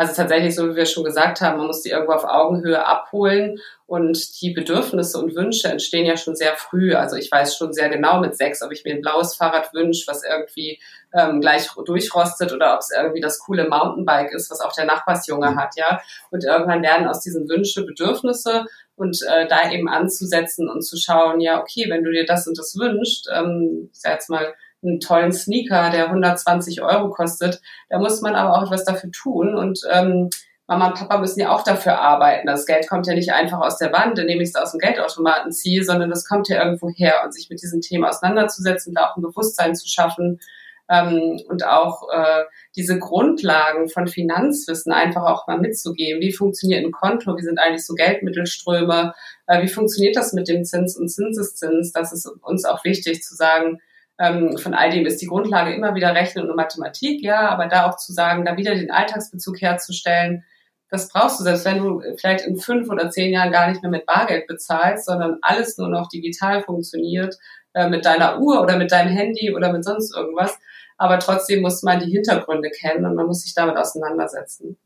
[0.00, 3.58] Also tatsächlich, so wie wir schon gesagt haben, man muss die irgendwo auf Augenhöhe abholen
[3.84, 6.94] und die Bedürfnisse und Wünsche entstehen ja schon sehr früh.
[6.94, 10.06] Also ich weiß schon sehr genau mit sechs, ob ich mir ein blaues Fahrrad wünsche,
[10.06, 10.80] was irgendwie
[11.12, 15.54] ähm, gleich durchrostet oder ob es irgendwie das coole Mountainbike ist, was auch der Nachbarsjunge
[15.54, 16.00] hat, ja.
[16.30, 18.64] Und irgendwann werden aus diesen Wünsche Bedürfnisse
[19.00, 22.58] und äh, da eben anzusetzen und zu schauen, ja, okay, wenn du dir das und
[22.58, 27.60] das wünschst, ähm, ich sag jetzt mal, einen tollen Sneaker, der 120 Euro kostet.
[27.90, 30.30] Da muss man aber auch etwas dafür tun und ähm,
[30.66, 32.46] Mama und Papa müssen ja auch dafür arbeiten.
[32.46, 35.50] Das Geld kommt ja nicht einfach aus der Wand, indem ich es aus dem Geldautomaten
[35.50, 37.22] ziehe, sondern das kommt ja irgendwo her.
[37.24, 40.38] Und sich mit diesen Themen auseinanderzusetzen, da auch ein Bewusstsein zu schaffen
[40.90, 42.44] ähm, und auch äh,
[42.76, 46.20] diese Grundlagen von Finanzwissen einfach auch mal mitzugeben.
[46.20, 47.36] Wie funktioniert ein Konto?
[47.36, 49.14] Wie sind eigentlich so Geldmittelströme?
[49.46, 51.92] Äh, wie funktioniert das mit dem Zins und Zinseszins?
[51.92, 53.78] Das ist uns auch wichtig zu sagen,
[54.18, 57.88] ähm, von all dem ist die Grundlage immer wieder Rechnen und Mathematik, ja, aber da
[57.88, 60.44] auch zu sagen, da wieder den Alltagsbezug herzustellen,
[60.90, 63.92] das brauchst du, selbst wenn du vielleicht in fünf oder zehn Jahren gar nicht mehr
[63.92, 67.36] mit Bargeld bezahlst, sondern alles nur noch digital funktioniert,
[67.74, 70.58] äh, mit deiner Uhr oder mit deinem Handy oder mit sonst irgendwas.
[71.00, 74.76] Aber trotzdem muss man die Hintergründe kennen und man muss sich damit auseinandersetzen.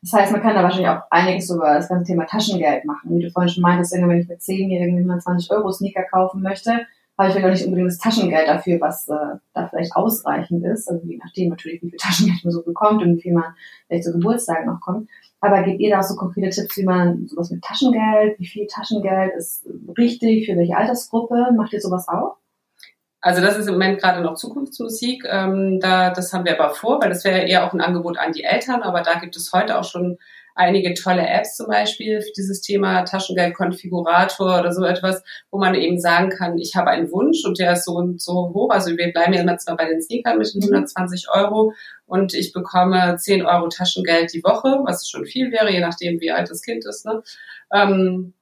[0.00, 3.18] Das heißt, man kann da wahrscheinlich auch einiges über das ganze Thema Taschengeld machen.
[3.18, 6.86] Wie du vorhin schon meintest, wenn ich mit 10-Jährigen 120 Euro Sneaker kaufen möchte,
[7.18, 10.88] habe ich vielleicht nicht unbedingt das Taschengeld dafür, was äh, da vielleicht ausreichend ist.
[10.88, 13.56] Also je nachdem natürlich, wie viel Taschengeld man so bekommt und wie viel man
[13.88, 15.10] vielleicht zu Geburtstag noch kommt.
[15.40, 18.68] Aber gebt ihr da auch so konkrete Tipps, wie man sowas mit Taschengeld, wie viel
[18.68, 19.66] Taschengeld ist
[19.98, 21.48] richtig, für welche Altersgruppe?
[21.56, 22.36] Macht ihr sowas auch?
[23.24, 25.24] Also das ist im Moment gerade noch Zukunftsmusik.
[25.26, 28.32] Ähm, da, das haben wir aber vor, weil das wäre eher auch ein Angebot an
[28.32, 28.82] die Eltern.
[28.82, 30.18] Aber da gibt es heute auch schon
[30.54, 35.98] einige tolle Apps zum Beispiel für dieses Thema Taschengeldkonfigurator oder so etwas, wo man eben
[35.98, 38.68] sagen kann, ich habe einen Wunsch und der ist so und so hoch.
[38.70, 41.72] Also wir bleiben ja immer zwar bei den Sneakern mit den 120 Euro
[42.04, 46.30] und ich bekomme 10 Euro Taschengeld die Woche, was schon viel wäre, je nachdem wie
[46.30, 47.06] alt das Kind ist.
[47.06, 47.22] Ne?
[47.72, 48.34] Ähm,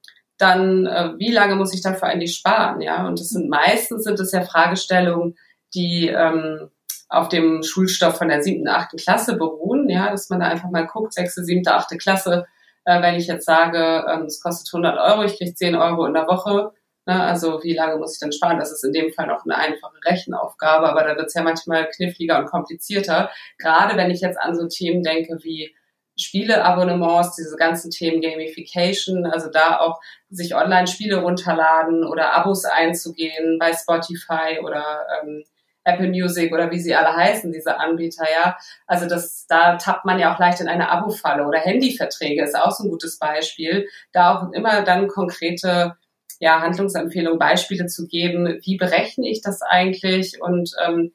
[0.43, 2.81] dann äh, wie lange muss ich dafür eigentlich sparen?
[2.81, 5.35] Ja, und das sind meistens sind es ja Fragestellungen,
[5.73, 6.69] die ähm,
[7.09, 10.85] auf dem Schulstoff von der siebten, achten Klasse beruhen, ja, dass man da einfach mal
[10.85, 12.45] guckt, sechste, siebte, achte Klasse,
[12.85, 16.13] äh, wenn ich jetzt sage, ähm, es kostet 100 Euro, ich kriege 10 Euro in
[16.13, 16.71] der Woche,
[17.05, 17.21] Ne?
[17.21, 18.59] Also wie lange muss ich denn sparen?
[18.59, 21.89] Das ist in dem Fall noch eine einfache Rechenaufgabe, aber da wird es ja manchmal
[21.89, 23.29] kniffliger und komplizierter.
[23.57, 25.75] Gerade wenn ich jetzt an so Themen denke wie
[26.15, 29.99] Spieleabonnements, diese ganzen Themen Gamification, also da auch
[30.29, 35.43] sich Online-Spiele runterladen oder Abos einzugehen bei Spotify oder ähm,
[35.85, 38.57] Apple Music oder wie sie alle heißen, diese Anbieter, ja.
[38.87, 42.71] Also das, da tappt man ja auch leicht in eine Abo-Falle oder Handyverträge ist auch
[42.71, 43.87] so ein gutes Beispiel.
[44.11, 45.97] Da auch immer dann konkrete
[46.39, 51.13] ja, Handlungsempfehlungen, Beispiele zu geben, wie berechne ich das eigentlich und ähm,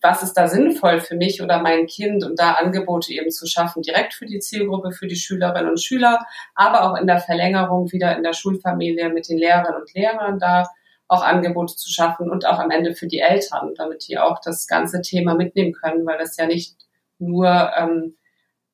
[0.00, 3.82] was ist da sinnvoll für mich oder mein Kind und da Angebote eben zu schaffen,
[3.82, 8.16] direkt für die Zielgruppe, für die Schülerinnen und Schüler, aber auch in der Verlängerung wieder
[8.16, 10.68] in der Schulfamilie mit den Lehrerinnen und Lehrern da
[11.06, 14.66] auch Angebote zu schaffen und auch am Ende für die Eltern, damit die auch das
[14.66, 16.76] ganze Thema mitnehmen können, weil das ja nicht
[17.18, 18.16] nur ähm,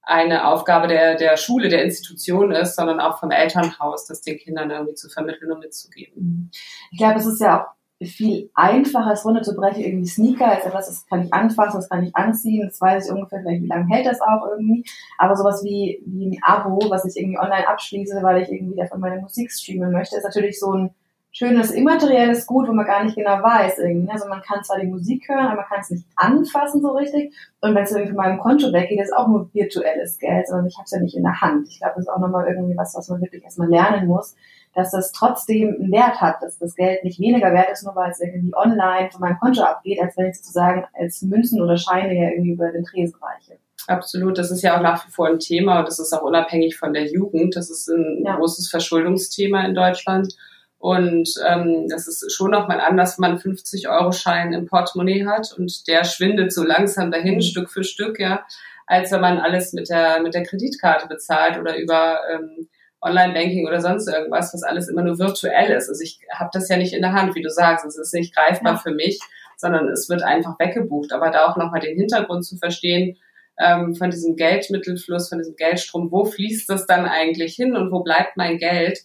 [0.02, 4.70] eine Aufgabe der, der Schule, der Institution ist, sondern auch vom Elternhaus, das den Kindern
[4.70, 6.50] irgendwie zu vermitteln und mitzugeben.
[6.90, 11.06] Ich glaube, es ist ja auch viel einfacher, es runterzubrechen, irgendwie Sneaker als etwas, das
[11.06, 14.06] kann ich anfassen, das kann ich anziehen, das weiß ich ungefähr vielleicht, wie lange hält
[14.06, 14.84] das auch irgendwie.
[15.18, 19.00] Aber sowas wie, wie ein Abo, was ich irgendwie online abschließe, weil ich irgendwie davon
[19.00, 20.90] meine Musik streamen möchte, ist natürlich so ein
[21.32, 24.10] schönes immaterielles Gut, wo man gar nicht genau weiß irgendwie.
[24.10, 27.34] Also man kann zwar die Musik hören, aber man kann es nicht anfassen so richtig.
[27.60, 30.76] Und wenn es irgendwie von meinem Konto weggeht, ist auch nur virtuelles Geld, sondern ich
[30.76, 31.68] habe es ja nicht in der Hand.
[31.68, 34.34] Ich glaube, das ist auch nochmal irgendwie was, was man wirklich erstmal lernen muss,
[34.74, 38.10] dass das trotzdem einen Wert hat, dass das Geld nicht weniger wert ist, nur weil
[38.10, 42.14] es irgendwie online von meinem Konto abgeht, als wenn ich sozusagen als Münzen oder Scheine
[42.14, 43.58] ja irgendwie über den Tresen reiche.
[43.86, 46.76] Absolut, das ist ja auch nach wie vor ein Thema und das ist auch unabhängig
[46.76, 47.56] von der Jugend.
[47.56, 48.36] Das ist ein ja.
[48.36, 50.34] großes Verschuldungsthema in Deutschland.
[50.78, 56.04] Und ähm, das ist schon nochmal anders, wenn man 50-Euro-Schein im Portemonnaie hat und der
[56.04, 57.42] schwindet so langsam dahin, mhm.
[57.42, 58.46] Stück für Stück, ja,
[58.86, 62.68] als wenn man alles mit der, mit der Kreditkarte bezahlt oder über ähm,
[63.02, 65.88] Online-Banking oder sonst irgendwas, was alles immer nur virtuell ist.
[65.88, 67.84] Also ich habe das ja nicht in der Hand, wie du sagst.
[67.86, 68.78] Es ist nicht greifbar ja.
[68.78, 69.20] für mich,
[69.56, 71.12] sondern es wird einfach weggebucht.
[71.12, 73.16] Aber da auch nochmal den Hintergrund zu verstehen,
[73.58, 78.00] ähm, von diesem Geldmittelfluss, von diesem Geldstrom, wo fließt das dann eigentlich hin und wo
[78.00, 79.00] bleibt mein Geld?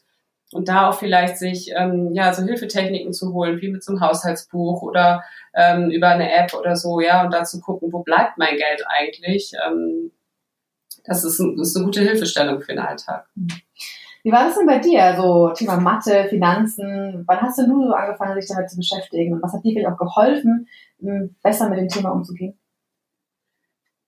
[0.56, 4.02] und da auch vielleicht sich ähm, ja so Hilfetechniken zu holen, wie mit so einem
[4.02, 8.38] Haushaltsbuch oder ähm, über eine App oder so, ja, und da zu gucken, wo bleibt
[8.38, 9.52] mein Geld eigentlich.
[9.68, 10.12] Ähm,
[11.06, 13.28] das ist, ein, ist eine gute Hilfestellung für den Alltag.
[14.24, 15.16] Wie war das denn bei dir?
[15.18, 17.24] So Thema Mathe, Finanzen.
[17.28, 19.36] Wann hast du nur so angefangen, sich damit zu beschäftigen?
[19.36, 20.68] Und was hat dir vielleicht auch geholfen,
[21.44, 22.58] besser mit dem Thema umzugehen?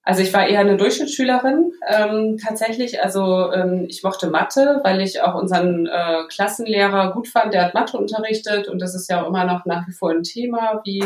[0.08, 3.04] Also ich war eher eine Durchschnittsschülerin ähm, tatsächlich.
[3.04, 7.54] Also ähm, ich mochte Mathe, weil ich auch unseren äh, Klassenlehrer gut fand.
[7.54, 10.24] Der hat Mathe unterrichtet und das ist ja auch immer noch nach wie vor ein
[10.24, 11.04] Thema, wie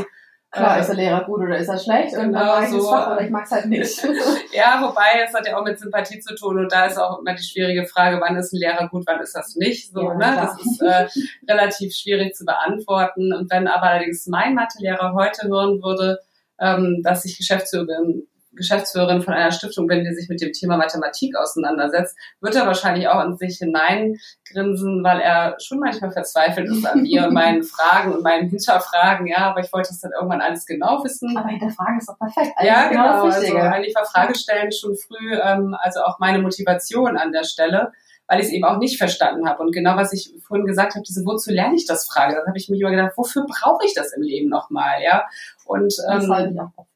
[0.51, 2.13] Klar, äh, ist der Lehrer gut oder ist er schlecht?
[2.13, 4.03] Genau, und dann mag ich so, Fach oder ich mag es halt nicht.
[4.53, 7.33] ja, wobei es hat ja auch mit Sympathie zu tun und da ist auch immer
[7.33, 9.93] die schwierige Frage, wann ist ein Lehrer gut, wann ist das nicht?
[9.93, 10.35] So, ja, ne?
[10.35, 11.07] Das ist äh,
[11.49, 13.33] relativ schwierig zu beantworten.
[13.33, 16.19] Und wenn aber allerdings mein Mathelehrer heute hören würde,
[16.59, 21.35] ähm, dass ich Geschäftsführerin Geschäftsführerin von einer Stiftung bin, die sich mit dem Thema Mathematik
[21.37, 27.03] auseinandersetzt, wird er wahrscheinlich auch in sich hineingrinsen, weil er schon manchmal verzweifelt ist an
[27.03, 29.27] mir und meinen Fragen und meinen Hinterfragen.
[29.27, 31.35] Ja, aber ich wollte es dann irgendwann alles genau wissen.
[31.37, 32.53] Aber hinterfragen ist doch perfekt.
[32.55, 33.03] Alles ja, genau.
[33.03, 37.91] genau also eigentlich war Fragestellen schon früh, ähm, also auch meine Motivation an der Stelle
[38.27, 39.61] weil ich es eben auch nicht verstanden habe.
[39.61, 42.57] Und genau was ich vorhin gesagt habe, diese wozu lerne ich das Frage, dann habe
[42.57, 45.25] ich mich immer gedacht, wofür brauche ich das im Leben nochmal, ja?
[45.65, 46.87] Und ähm, das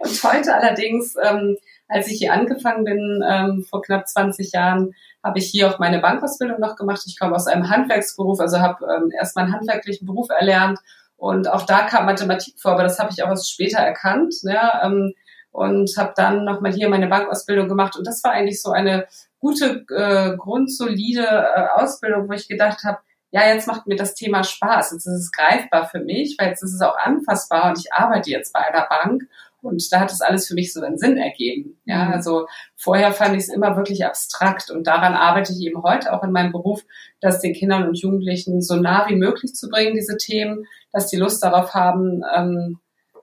[0.00, 1.56] und heute allerdings, ähm,
[1.88, 6.00] als ich hier angefangen bin, ähm, vor knapp 20 Jahren, habe ich hier auch meine
[6.00, 7.02] Bankausbildung noch gemacht.
[7.06, 10.78] Ich komme aus einem Handwerksberuf, also habe ähm, erst meinen handwerklichen Beruf erlernt
[11.16, 14.34] und auch da kam Mathematik vor, aber das habe ich auch erst später erkannt.
[14.42, 15.14] Ja, ähm,
[15.52, 19.06] und habe dann nochmal hier meine Bankausbildung gemacht und das war eigentlich so eine
[19.38, 22.98] gute, äh, grundsolide äh, Ausbildung, wo ich gedacht habe,
[23.32, 26.62] ja, jetzt macht mir das Thema Spaß, jetzt ist es greifbar für mich, weil jetzt
[26.62, 29.26] ist es auch anfassbar und ich arbeite jetzt bei einer Bank
[29.62, 31.80] und da hat es alles für mich so einen Sinn ergeben.
[31.86, 32.12] Ja, mhm.
[32.12, 36.22] also vorher fand ich es immer wirklich abstrakt und daran arbeite ich eben heute auch
[36.22, 36.84] in meinem Beruf,
[37.22, 41.16] das den Kindern und Jugendlichen so nah wie möglich zu bringen, diese Themen, dass die
[41.16, 42.80] Lust darauf haben, ähm,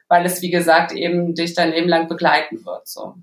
[0.08, 2.88] weil es, wie gesagt, eben dich dein Leben lang begleiten wird.
[2.88, 3.14] So.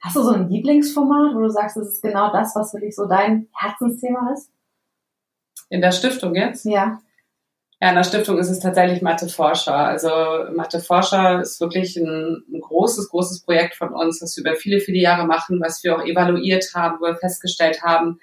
[0.00, 3.06] Hast du so ein Lieblingsformat, wo du sagst, das ist genau das, was wirklich so
[3.06, 4.52] dein Herzensthema ist?
[5.70, 6.66] In der Stiftung jetzt?
[6.66, 7.00] Ja.
[7.80, 9.74] Ja, in der Stiftung ist es tatsächlich Matheforscher.
[9.74, 10.10] Also
[10.54, 14.98] Matheforscher ist wirklich ein, ein, großes, großes Projekt von uns, was wir über viele, viele
[14.98, 18.20] Jahre machen, was wir auch evaluiert haben, wo wir festgestellt haben,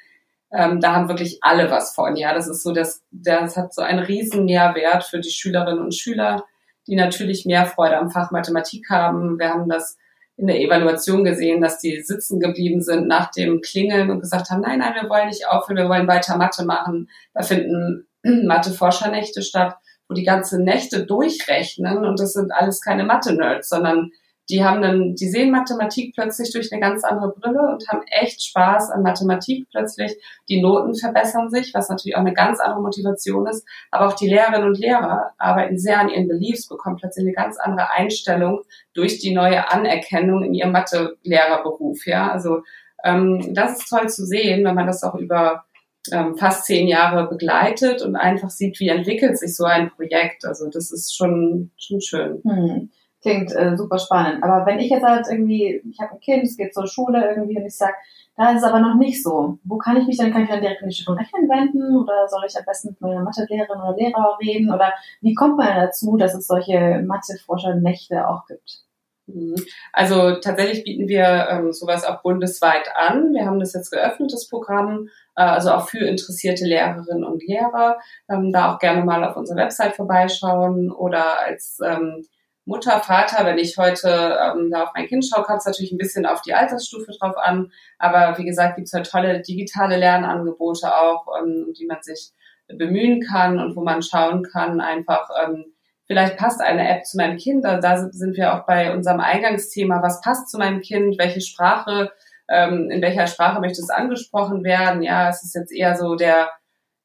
[0.52, 2.16] ähm, da haben wirklich alle was von.
[2.16, 5.96] Ja, das ist so, das, das hat so einen riesen Mehrwert für die Schülerinnen und
[5.96, 6.46] Schüler,
[6.88, 9.40] die natürlich mehr Freude am Fach Mathematik haben.
[9.40, 9.98] Wir haben das
[10.38, 14.62] in der Evaluation gesehen, dass die sitzen geblieben sind nach dem Klingeln und gesagt haben,
[14.62, 17.10] nein, nein, wir wollen nicht aufhören, wir wollen weiter Mathe machen.
[17.34, 19.76] Da finden Mathe-Forschernächte statt,
[20.08, 24.12] wo die ganze Nächte durchrechnen und das sind alles keine Mathe-Nerds, sondern
[24.50, 28.44] die haben dann, die sehen Mathematik plötzlich durch eine ganz andere Brille und haben echt
[28.44, 30.16] Spaß an Mathematik plötzlich.
[30.48, 33.68] Die Noten verbessern sich, was natürlich auch eine ganz andere Motivation ist.
[33.92, 37.58] Aber auch die Lehrerinnen und Lehrer arbeiten sehr an ihren Beliefs, bekommen plötzlich eine ganz
[37.58, 38.62] andere Einstellung
[38.94, 42.06] durch die neue Anerkennung in ihrem Mathe-Lehrerberuf.
[42.06, 42.62] Ja, also
[43.04, 45.66] ähm, das ist toll zu sehen, wenn man das auch über
[46.12, 50.46] ähm, fast zehn Jahre begleitet und einfach sieht, wie entwickelt sich so ein Projekt.
[50.46, 52.42] Also das ist schon, schon schön.
[52.44, 52.92] Hm.
[53.28, 54.44] Klingt äh, super spannend.
[54.44, 57.58] Aber wenn ich jetzt halt irgendwie, ich habe ein Kind, es geht zur Schule irgendwie
[57.58, 57.96] und ich sage,
[58.38, 59.58] da ist es aber noch nicht so.
[59.63, 62.28] Wo kann ich mich dann, kann ich dann direkt in die Stiftung Rechnen wenden oder
[62.28, 64.72] soll ich am besten mit meiner Mathelehrerin oder Lehrer reden?
[64.72, 68.84] Oder wie kommt man dazu, dass es solche Matheforscher-Nächte auch gibt?
[69.28, 69.56] Mhm.
[69.92, 73.34] Also tatsächlich bieten wir ähm, sowas auch bundesweit an.
[73.34, 77.98] Wir haben das jetzt geöffnet, das Programm, äh, also auch für interessierte Lehrerinnen und Lehrer.
[78.30, 82.26] Ähm, da auch gerne mal auf unserer Website vorbeischauen oder als ähm,
[82.68, 85.98] Mutter, Vater, wenn ich heute ähm, da auf mein Kind schaue, kommt es natürlich ein
[85.98, 87.72] bisschen auf die Altersstufe drauf an.
[87.98, 92.32] Aber wie gesagt, gibt es halt tolle digitale Lernangebote auch, ähm, die man sich
[92.68, 95.74] bemühen kann und wo man schauen kann, einfach, ähm,
[96.08, 97.66] vielleicht passt eine App zu meinem Kind.
[97.66, 102.12] Also da sind wir auch bei unserem Eingangsthema, was passt zu meinem Kind, welche Sprache,
[102.50, 105.04] ähm, in welcher Sprache möchte es angesprochen werden.
[105.04, 106.50] Ja, es ist jetzt eher so der,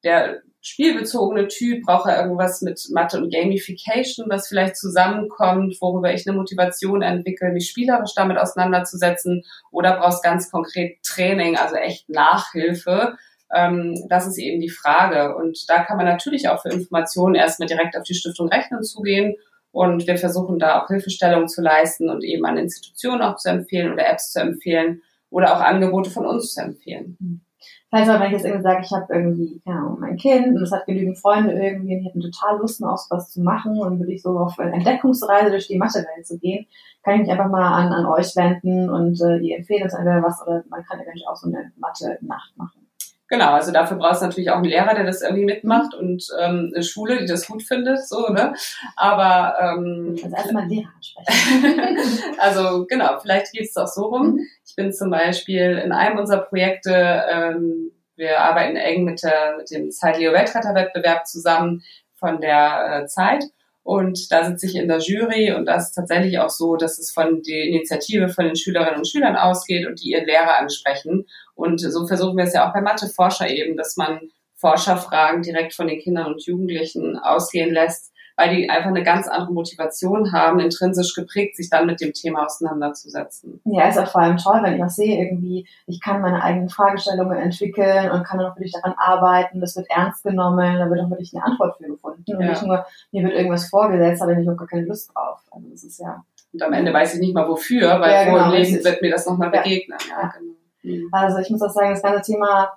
[0.03, 6.27] der spielbezogene Typ, braucht er irgendwas mit Mathe und Gamification, was vielleicht zusammenkommt, worüber ich
[6.27, 13.19] eine Motivation entwickle, mich spielerisch damit auseinanderzusetzen oder brauchst ganz konkret Training, also echt Nachhilfe.
[13.53, 15.35] Ähm, das ist eben die Frage.
[15.37, 19.35] Und da kann man natürlich auch für Informationen erstmal direkt auf die Stiftung Rechnen zugehen.
[19.73, 23.93] Und wir versuchen da auch Hilfestellung zu leisten und eben an Institutionen auch zu empfehlen
[23.93, 27.17] oder Apps zu empfehlen oder auch Angebote von uns zu empfehlen.
[27.93, 27.99] Mhm.
[27.99, 30.63] Heißt aber, wenn ich jetzt irgendwie sage, ich habe irgendwie, keine Ahnung, mein Kind und
[30.63, 33.79] es hat genügend Freunde irgendwie und die hätten total Lust, mal aus was zu machen
[33.79, 36.67] und würde ich so auf eine Entdeckungsreise durch die Mathewelt zu gehen,
[37.03, 40.23] kann ich mich einfach mal an, an euch wenden und äh, die empfehlen uns entweder
[40.23, 42.83] was oder man kann eventuell auch so eine Mathe-Nacht machen.
[43.33, 46.71] Genau, also dafür brauchst du natürlich auch einen Lehrer, der das irgendwie mitmacht und ähm,
[46.75, 48.53] eine Schule, die das gut findet, so, ne?
[48.95, 51.97] Aber ähm, also erstmal Lehrer ansprechen.
[52.39, 54.33] also genau, vielleicht geht es auch so rum.
[54.33, 54.41] Mhm.
[54.73, 59.71] Ich bin zum Beispiel in einem unserer Projekte, ähm, wir arbeiten eng mit, der, mit
[59.71, 61.83] dem Zeitleo Weltretterwettbewerb zusammen
[62.15, 63.45] von der äh, Zeit.
[63.83, 67.13] Und da sitze ich in der Jury und das ist tatsächlich auch so, dass es
[67.13, 71.27] von der Initiative von den Schülerinnen und Schülern ausgeht und die ihren Lehrer ansprechen.
[71.55, 74.21] Und so versuchen wir es ja auch bei Matheforscher eben, dass man
[74.55, 79.53] Forscherfragen direkt von den Kindern und Jugendlichen ausgehen lässt, weil die einfach eine ganz andere
[79.53, 83.61] Motivation haben, intrinsisch geprägt, sich dann mit dem Thema auseinanderzusetzen.
[83.65, 86.69] Ja, ist auch vor allem toll, wenn ich auch sehe, irgendwie, ich kann meine eigenen
[86.69, 91.01] Fragestellungen entwickeln und kann dann auch wirklich daran arbeiten, das wird ernst genommen, da wird
[91.01, 92.37] auch wirklich eine Antwort für gefunden.
[92.37, 95.41] Und nicht nur, mir wird irgendwas vorgesetzt, aber ich habe gar keine Lust drauf.
[95.51, 96.25] Also das ist ja.
[96.53, 99.03] Und am Ende weiß ich nicht mal wofür, weil ja, genau, vor dem Leben wird
[99.03, 99.63] mir das nochmal ja.
[99.63, 99.99] begegnen.
[100.09, 100.53] Ja, genau.
[100.83, 101.09] Mhm.
[101.13, 102.73] Also ich muss auch sagen, das ganze Thema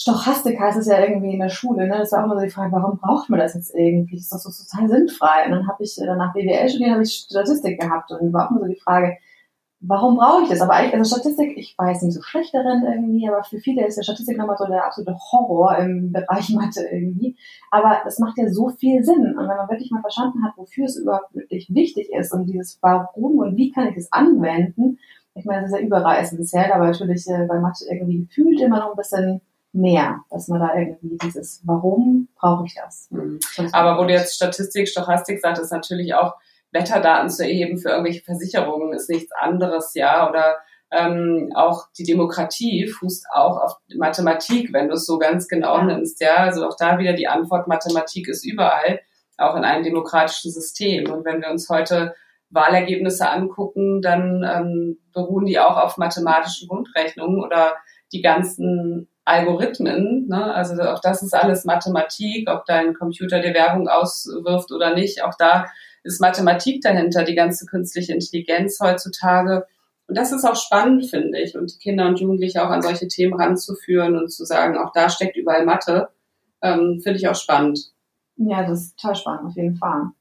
[0.00, 1.98] Stochastik heißt es ja irgendwie in der Schule, ne?
[1.98, 4.14] Das war auch immer so die Frage, warum braucht man das jetzt irgendwie?
[4.14, 5.46] Das ist doch so total sinnfrei.
[5.46, 8.60] Und dann habe ich danach BWL studiert, habe ich Statistik gehabt und war auch immer
[8.60, 9.16] so die Frage,
[9.80, 10.60] warum brauche ich das?
[10.60, 13.96] Aber eigentlich, also Statistik, ich weiß nicht so schlecht darin irgendwie, aber für viele ist
[13.96, 17.36] ja Statistik nochmal so der absolute Horror im Bereich Mathe irgendwie.
[17.72, 19.36] Aber das macht ja so viel Sinn.
[19.36, 22.78] Und wenn man wirklich mal verstanden hat, wofür es überhaupt wirklich wichtig ist und dieses
[22.82, 25.00] Warum und wie kann ich es anwenden,
[25.34, 28.78] ich meine, das ist ja überall essentiell, aber natürlich äh, bei Mathe irgendwie gefühlt immer
[28.78, 29.40] noch ein bisschen
[29.78, 33.08] mehr, dass man da irgendwie dieses, warum brauche ich das?
[33.10, 33.38] Mhm.
[33.72, 36.34] Aber wo du jetzt Statistik, Stochastik sagst, ist natürlich auch
[36.72, 40.56] Wetterdaten zu erheben für irgendwelche Versicherungen ist nichts anderes, ja, oder
[40.90, 45.84] ähm, auch die Demokratie fußt auch auf Mathematik, wenn du es so ganz genau ja.
[45.84, 49.00] nimmst, ja, also auch da wieder die Antwort, Mathematik ist überall,
[49.36, 51.10] auch in einem demokratischen System.
[51.10, 52.14] Und wenn wir uns heute
[52.50, 57.76] Wahlergebnisse angucken, dann ähm, beruhen die auch auf mathematischen Grundrechnungen oder
[58.12, 60.54] die ganzen Algorithmen, ne?
[60.54, 65.34] also auch das ist alles Mathematik, ob dein Computer dir Werbung auswirft oder nicht, auch
[65.38, 65.66] da
[66.02, 69.66] ist Mathematik dahinter, die ganze künstliche Intelligenz heutzutage.
[70.06, 73.08] Und das ist auch spannend, finde ich, und die Kinder und Jugendliche auch an solche
[73.08, 76.08] Themen ranzuführen und zu sagen, auch da steckt überall Mathe,
[76.62, 77.92] ähm, finde ich auch spannend.
[78.36, 80.12] Ja, das ist total spannend, auf jeden Fall.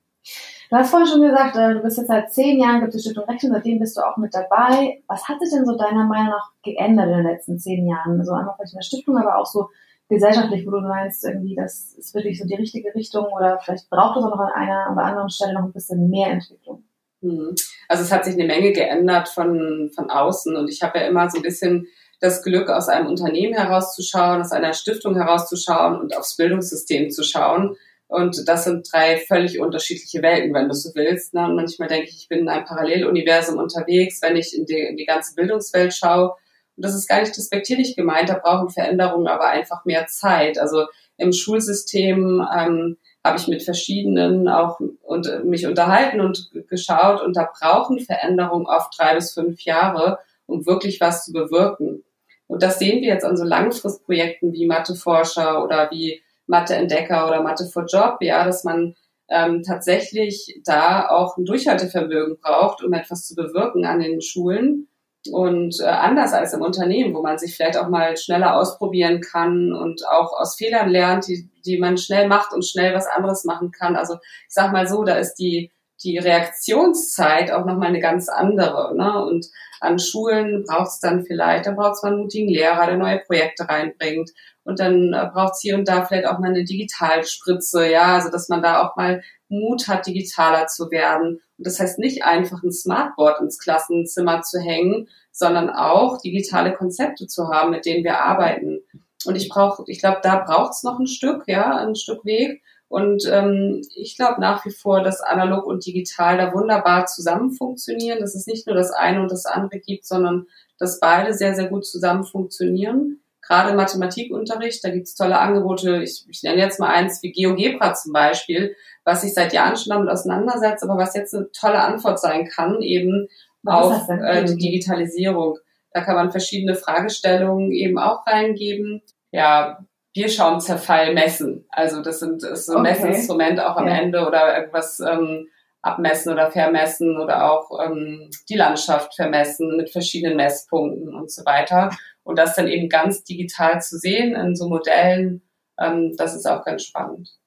[0.69, 3.23] Du hast vorhin schon gesagt, äh, du bist jetzt seit zehn Jahren, gibt es Stiftung
[3.23, 5.01] Rechten, seitdem bist du auch mit dabei.
[5.08, 8.19] Was hat sich denn so deiner Meinung nach geändert in den letzten zehn Jahren?
[8.19, 9.69] Also einmal vielleicht in der Stiftung, aber auch so
[10.10, 14.17] gesellschaftlich, wo du meinst, irgendwie, das ist wirklich so die richtige Richtung oder vielleicht braucht
[14.17, 16.84] es auch noch an einer oder anderen Stelle noch ein bisschen mehr Entwicklung?
[17.21, 17.56] Mhm.
[17.88, 21.30] Also es hat sich eine Menge geändert von, von außen und ich habe ja immer
[21.30, 21.88] so ein bisschen
[22.19, 27.75] das Glück, aus einem Unternehmen herauszuschauen, aus einer Stiftung herauszuschauen und aufs Bildungssystem zu schauen.
[28.07, 31.33] Und das sind drei völlig unterschiedliche Welten, wenn du so willst.
[31.33, 31.45] Ne?
[31.45, 34.95] Und manchmal denke ich, ich bin in einem Paralleluniversum unterwegs, wenn ich in die, in
[34.95, 36.29] die ganze Bildungswelt schaue.
[36.77, 40.57] Und das ist gar nicht respektierlich gemeint, da brauchen Veränderungen aber einfach mehr Zeit.
[40.57, 40.85] Also
[41.17, 47.35] im Schulsystem ähm, habe ich mit verschiedenen auch und äh, mich unterhalten und geschaut und
[47.35, 52.03] da brauchen Veränderungen oft drei bis fünf Jahre, um wirklich was zu bewirken.
[52.45, 57.65] Und das sehen wir jetzt an so Langfristprojekten wie Matheforscher oder wie Mathe-Entdecker oder Mathe
[57.65, 58.95] for Job, ja, dass man
[59.29, 64.88] ähm, tatsächlich da auch ein Durchhaltevermögen braucht, um etwas zu bewirken an den Schulen.
[65.31, 69.73] Und äh, anders als im Unternehmen, wo man sich vielleicht auch mal schneller ausprobieren kann
[69.73, 73.71] und auch aus Fehlern lernt, die, die man schnell macht und schnell was anderes machen
[73.71, 73.97] kann.
[73.97, 75.71] Also ich sag mal so, da ist die,
[76.03, 78.95] die Reaktionszeit auch nochmal eine ganz andere.
[78.95, 79.25] Ne?
[79.25, 79.47] Und
[79.79, 83.19] an Schulen braucht es dann vielleicht, da braucht es mal einen mutigen Lehrer, der neue
[83.19, 84.31] Projekte reinbringt.
[84.63, 88.29] Und dann äh, braucht es hier und da vielleicht auch mal eine Digitalspritze, ja, also
[88.29, 91.39] dass man da auch mal Mut hat, digitaler zu werden.
[91.57, 97.27] Und das heißt nicht einfach ein Smartboard ins Klassenzimmer zu hängen, sondern auch digitale Konzepte
[97.27, 98.81] zu haben, mit denen wir arbeiten.
[99.25, 102.62] Und ich brauche, ich glaube, da braucht es noch ein Stück, ja, ein Stück Weg.
[102.89, 108.19] Und ähm, ich glaube nach wie vor, dass analog und digital da wunderbar zusammen funktionieren,
[108.19, 110.47] dass es nicht nur das eine und das andere gibt, sondern
[110.80, 113.19] dass beide sehr, sehr gut zusammen funktionieren.
[113.41, 116.04] Gerade im Mathematikunterricht, da gibt es tolle Angebote.
[116.04, 119.91] Ich, ich nenne jetzt mal eins wie GeoGebra zum Beispiel, was sich seit Jahren schon
[119.91, 123.28] damit auseinandersetzt, aber was jetzt eine tolle Antwort sein kann, eben
[123.63, 125.60] was auf äh, die Digitalisierung.
[125.91, 129.02] Da kann man verschiedene Fragestellungen eben auch reingeben.
[129.32, 129.86] Ja,
[130.17, 131.65] Bierschaumzerfall messen.
[131.69, 132.89] Also das sind ist so ein okay.
[132.89, 133.99] Messinstrument auch am ja.
[133.99, 135.47] Ende oder irgendwas ähm,
[135.84, 141.91] abmessen oder vermessen oder auch ähm, die Landschaft vermessen mit verschiedenen Messpunkten und so weiter.
[142.23, 145.43] Und das dann eben ganz digital zu sehen in so Modellen,
[145.80, 147.38] ähm, das ist auch ganz spannend.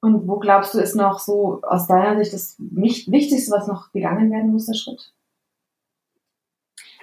[0.00, 4.30] Und wo glaubst du, ist noch so aus deiner Sicht das Wichtigste, was noch gegangen
[4.32, 5.12] werden muss, der Schritt?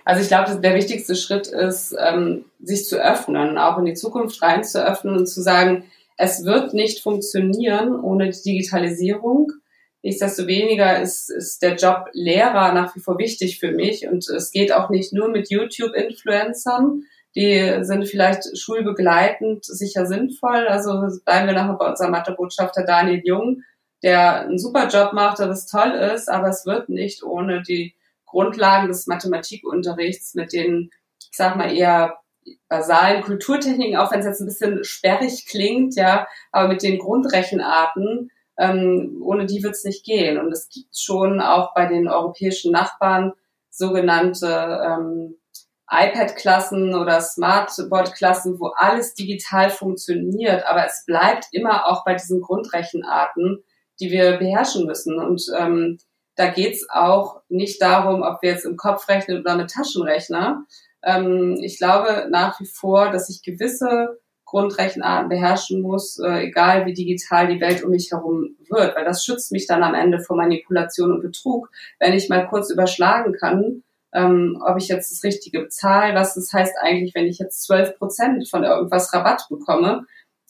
[0.06, 4.42] Also ich glaube, der wichtigste Schritt ist, ähm, sich zu öffnen, auch in die Zukunft
[4.42, 5.86] rein zu öffnen und zu sagen,
[6.18, 9.52] es wird nicht funktionieren ohne die Digitalisierung.
[10.04, 14.74] Nichtsdestoweniger ist, ist der Job Lehrer nach wie vor wichtig für mich und es geht
[14.74, 17.04] auch nicht nur mit YouTube-Influencern.
[17.36, 20.68] Die sind vielleicht schulbegleitend sicher sinnvoll.
[20.68, 20.92] Also
[21.26, 23.64] bleiben wir nachher bei unserem Mathebotschafter Daniel Jung,
[24.04, 27.96] der einen super Job macht, der das toll ist, aber es wird nicht ohne die
[28.34, 32.18] Grundlagen des Mathematikunterrichts mit den, ich sag mal, eher
[32.68, 38.32] basalen Kulturtechniken, auch wenn es jetzt ein bisschen sperrig klingt, ja, aber mit den Grundrechenarten,
[38.58, 40.38] ähm, ohne die wird es nicht gehen.
[40.38, 43.34] Und es gibt schon auch bei den europäischen Nachbarn
[43.70, 45.36] sogenannte ähm,
[45.90, 53.64] iPad-Klassen oder Smartboard-Klassen, wo alles digital funktioniert, aber es bleibt immer auch bei diesen Grundrechenarten,
[54.00, 55.20] die wir beherrschen müssen.
[55.20, 56.00] Und ähm,
[56.36, 60.66] da geht's auch nicht darum, ob wir jetzt im Kopf rechnen oder mit Taschenrechner.
[61.04, 66.94] Ähm, ich glaube nach wie vor, dass ich gewisse Grundrechenarten beherrschen muss, äh, egal wie
[66.94, 70.38] digital die Welt um mich herum wird, weil das schützt mich dann am Ende vor
[70.38, 73.82] Manipulation und Betrug, wenn ich mal kurz überschlagen kann,
[74.14, 77.98] ähm, ob ich jetzt das Richtige bezahle, was das heißt eigentlich, wenn ich jetzt 12
[77.98, 80.06] Prozent von irgendwas Rabatt bekomme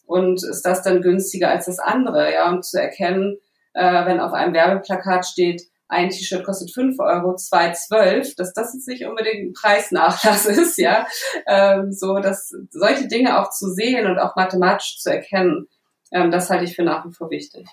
[0.05, 3.37] und ist das dann günstiger als das andere, ja, und zu erkennen,
[3.73, 8.73] äh, wenn auf einem Werbeplakat steht, ein T-Shirt kostet 5 Euro, zwei 12, dass das
[8.73, 11.07] jetzt nicht unbedingt ein Preisnachlass ist, ja.
[11.47, 15.67] Ähm, so, dass solche Dinge auch zu sehen und auch mathematisch zu erkennen,
[16.11, 17.67] ähm, das halte ich für nach wie vor wichtig.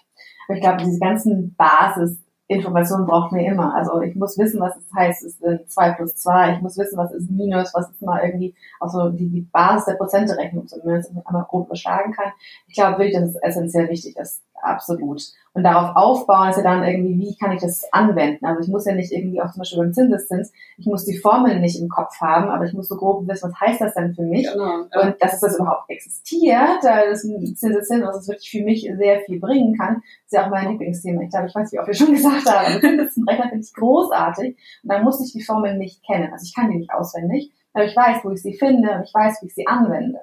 [0.48, 3.74] Ich glaube, diese ganzen Basisinformationen braucht man immer.
[3.74, 6.96] Also ich muss wissen, was es heißt, es sind 2 plus 2, ich muss wissen,
[6.96, 10.92] was ist Minus, was ist mal irgendwie auch so die, die Basis der Prozente-Rechnung, wenn
[10.92, 12.32] man es einmal grob überschlagen kann.
[12.66, 15.22] Ich glaube wirklich, dass es essentiell wichtig ist, absolut.
[15.52, 18.44] Und darauf aufbauen ist ja dann irgendwie, wie kann ich das anwenden?
[18.46, 21.60] Also ich muss ja nicht irgendwie auch zum Beispiel beim Zinseszins, ich muss die Formeln
[21.60, 24.22] nicht im Kopf haben, aber ich muss so grob wissen, was heißt das denn für
[24.22, 24.48] mich?
[24.50, 24.82] Genau.
[24.82, 29.40] Und dass es das überhaupt existiert, das Zinseszins, was es wirklich für mich sehr viel
[29.40, 31.22] bringen kann, ist ja auch mein Lieblingsthema.
[31.22, 34.56] Ich glaube, ich weiß, wie oft wir schon gesagt haben, Zinseszinsrechner finde ich großartig.
[34.84, 36.32] Und dann muss ich die Formeln nicht kennen.
[36.32, 39.14] Also ich kann die nicht auswendig, aber ich weiß, wo ich sie finde und ich
[39.14, 40.20] weiß, wie ich sie anwende.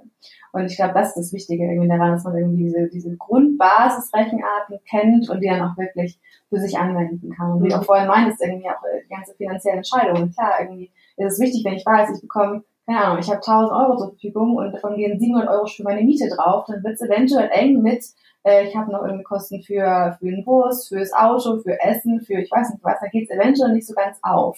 [0.51, 4.79] Und ich glaube, das ist das Wichtige irgendwie daran, dass man irgendwie diese, diese Grundbasisrechenarten
[4.89, 6.19] kennt und die dann auch wirklich
[6.49, 7.53] für sich anwenden kann.
[7.53, 10.31] Und wie du auch vorhin meintest, irgendwie auch die ganze finanzielle Entscheidungen.
[10.31, 13.71] Klar, irgendwie ist es wichtig, wenn ich weiß, ich bekomme, keine Ahnung, ich habe 1000
[13.71, 17.01] Euro zur Verfügung und davon gehen 700 Euro für meine Miete drauf, dann wird es
[17.01, 18.03] eventuell eng mit,
[18.43, 22.39] äh, ich habe noch irgendwie Kosten für, für den Bus, fürs Auto, für Essen, für
[22.39, 24.57] ich weiß nicht was, dann geht es eventuell nicht so ganz auf.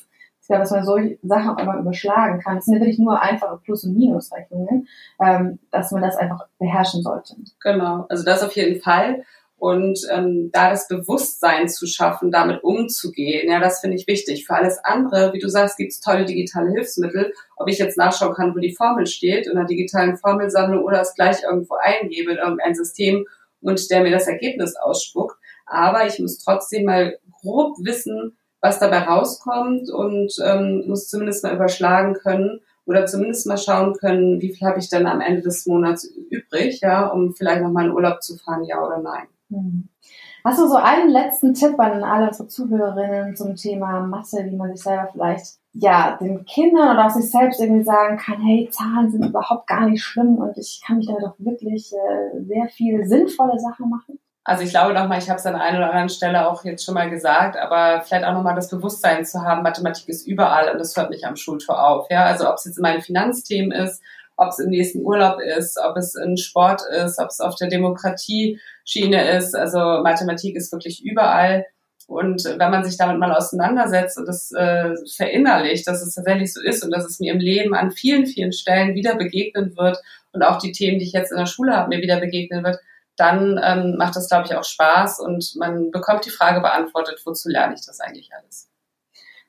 [0.50, 2.56] Ja, dass man solche Sachen auch immer überschlagen kann.
[2.56, 4.88] Das sind ja wirklich nur einfache Plus- und Minusrechnungen,
[5.24, 7.36] ähm, dass man das einfach beherrschen sollte.
[7.62, 9.24] Genau, also das auf jeden Fall.
[9.60, 14.47] Und ähm, da das Bewusstsein zu schaffen, damit umzugehen, ja, das finde ich wichtig.
[14.47, 17.34] Für alles andere, wie du sagst, gibt es tolle digitale Hilfsmittel.
[17.58, 21.14] Ob ich jetzt nachschauen kann, wo die Formel steht, in einer digitalen Formelsammlung oder es
[21.14, 23.26] gleich irgendwo eingebe in irgendein System
[23.62, 25.36] und der mir das Ergebnis ausspuckt.
[25.66, 31.55] Aber ich muss trotzdem mal grob wissen, was dabei rauskommt und ähm, muss zumindest mal
[31.55, 35.66] überschlagen können oder zumindest mal schauen können, wie viel habe ich denn am Ende des
[35.66, 39.28] Monats übrig, ja, um vielleicht noch mal in Urlaub zu fahren, ja oder nein.
[39.49, 39.89] Hm.
[40.43, 44.72] Hast du so einen letzten Tipp an alle unsere Zuhörerinnen zum Thema Mathe, wie man
[44.72, 49.12] sich selber vielleicht ja den Kindern oder auch sich selbst irgendwie sagen kann, hey, Zahlen
[49.12, 53.05] sind überhaupt gar nicht schlimm und ich kann mich damit doch wirklich äh, sehr viele
[53.05, 54.20] sinnvolle Sachen machen?
[54.50, 56.95] Also ich glaube nochmal, ich habe es an einer oder anderen Stelle auch jetzt schon
[56.95, 60.97] mal gesagt, aber vielleicht auch nochmal das Bewusstsein zu haben, Mathematik ist überall und das
[60.97, 62.08] hört nicht am Schultor auf.
[62.10, 64.02] Ja, also ob es jetzt in meinen Finanzthemen ist,
[64.38, 67.68] ob es im nächsten Urlaub ist, ob es in Sport ist, ob es auf der
[67.70, 69.56] Demokratieschiene ist.
[69.56, 71.68] Also Mathematik ist wirklich überall.
[72.08, 76.62] Und wenn man sich damit mal auseinandersetzt und das äh, verinnerlicht, dass es tatsächlich so
[76.64, 80.00] ist und dass es mir im Leben an vielen, vielen Stellen wieder begegnen wird
[80.32, 82.80] und auch die Themen, die ich jetzt in der Schule habe, mir wieder begegnen wird,
[83.20, 87.49] dann ähm, macht das, glaube ich, auch Spaß und man bekommt die Frage beantwortet, wozu
[87.49, 88.70] lerne ich das eigentlich alles?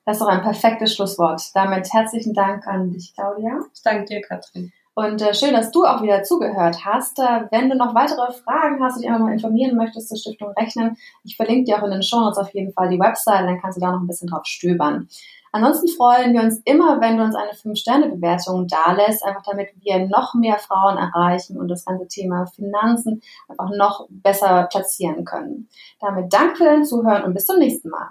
[0.04, 1.42] Das ist doch ein perfektes Schlusswort.
[1.54, 3.60] Damit herzlichen Dank an dich, Claudia.
[3.74, 4.72] Ich danke dir, Katrin.
[4.94, 7.18] Und äh, schön, dass du auch wieder zugehört hast.
[7.18, 10.50] Äh, wenn du noch weitere Fragen hast und dich einfach mal informieren möchtest zur Stiftung
[10.58, 13.60] Rechnen, ich verlinke dir auch in den Show Notes auf jeden Fall die Website, dann
[13.60, 15.08] kannst du da noch ein bisschen drauf stöbern.
[15.52, 20.34] Ansonsten freuen wir uns immer, wenn du uns eine 5-Sterne-Bewertung dalässt, einfach damit wir noch
[20.34, 25.68] mehr Frauen erreichen und das ganze Thema Finanzen einfach noch besser platzieren können.
[26.00, 28.10] Damit danke für dein Zuhören und bis zum nächsten Mal.